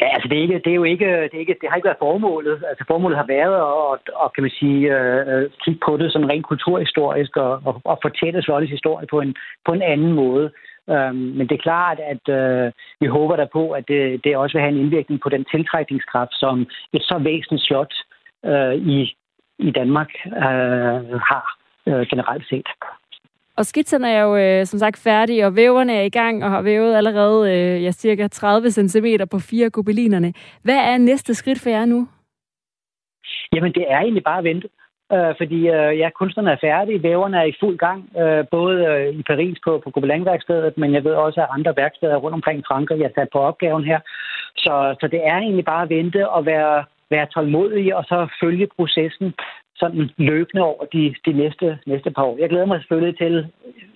[0.00, 1.90] Ja, altså det er, ikke, det er jo ikke, det, er ikke, det har ikke
[1.90, 2.62] været formålet.
[2.68, 3.54] Altså formålet har været
[3.92, 7.98] at, at kan man sige, øh, kigge på det sådan rent kulturhistorisk og, og, og
[8.02, 9.34] fortælle Slottets historie på en,
[9.66, 10.50] på en anden måde.
[10.86, 14.56] Um, men det er klart, at uh, vi håber der på, at det, det også
[14.56, 16.60] vil have en indvirkning på den tiltrækningskraft, som
[16.92, 17.94] et så væsentligt slot
[18.42, 19.16] uh, i,
[19.58, 21.44] i Danmark uh, har
[21.86, 22.68] uh, generelt set.
[23.56, 26.62] Og skitserne er jo øh, som sagt færdige, og væverne er i gang og har
[26.62, 30.32] vævet allerede øh, ja, cirka 30 cm på fire gobelinerne.
[30.62, 32.08] Hvad er næste skridt for jer nu?
[33.52, 34.68] Jamen, det er egentlig bare at vente.
[35.14, 39.14] Øh, fordi øh, ja, kunstnerne er færdige, væverne er i fuld gang, øh, både øh,
[39.20, 42.68] i Paris på, på Gobelin-værkstedet, men jeg ved også, at andre værksteder rundt omkring i
[42.68, 44.00] Frankrig er sat på opgaven her.
[44.56, 48.68] Så, så det er egentlig bare at vente og være, være tålmodig, og så følge
[48.76, 49.34] processen
[49.76, 52.36] sådan løbende over de, de næste, næste par år.
[52.40, 53.34] Jeg glæder mig selvfølgelig til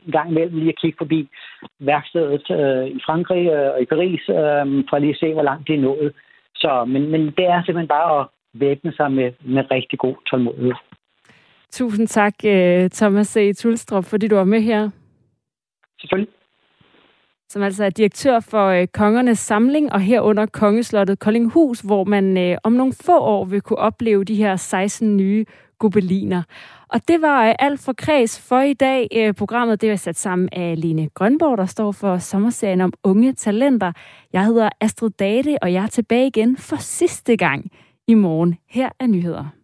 [0.07, 1.29] en gang imellem lige at kigge forbi
[1.81, 5.69] værkstedet øh, i Frankrig øh, og i Paris, øh, for lige at se, hvor langt
[5.69, 6.13] det er nået.
[6.55, 10.75] Så, men, men det er simpelthen bare at væbne sig med, med rigtig god tålmodighed.
[11.73, 13.57] Tusind tak, øh, Thomas C.
[13.57, 14.91] Tulstrup, fordi du var med her.
[16.01, 16.33] Selvfølgelig.
[17.51, 22.59] som altså er direktør for øh, Kongernes Samling og herunder Kongeslottet Koldinghus, hvor man øh,
[22.65, 25.45] om nogle få år vil kunne opleve de her 16 nye
[25.79, 26.43] gobeliner.
[26.89, 29.35] Og det var alt for kreds for i dag.
[29.37, 33.93] Programmet det er sat sammen af Line Grønborg, der står for sommerserien om unge talenter.
[34.33, 37.71] Jeg hedder Astrid Date, og jeg er tilbage igen for sidste gang
[38.07, 38.59] i morgen.
[38.69, 39.58] Her er nyheder.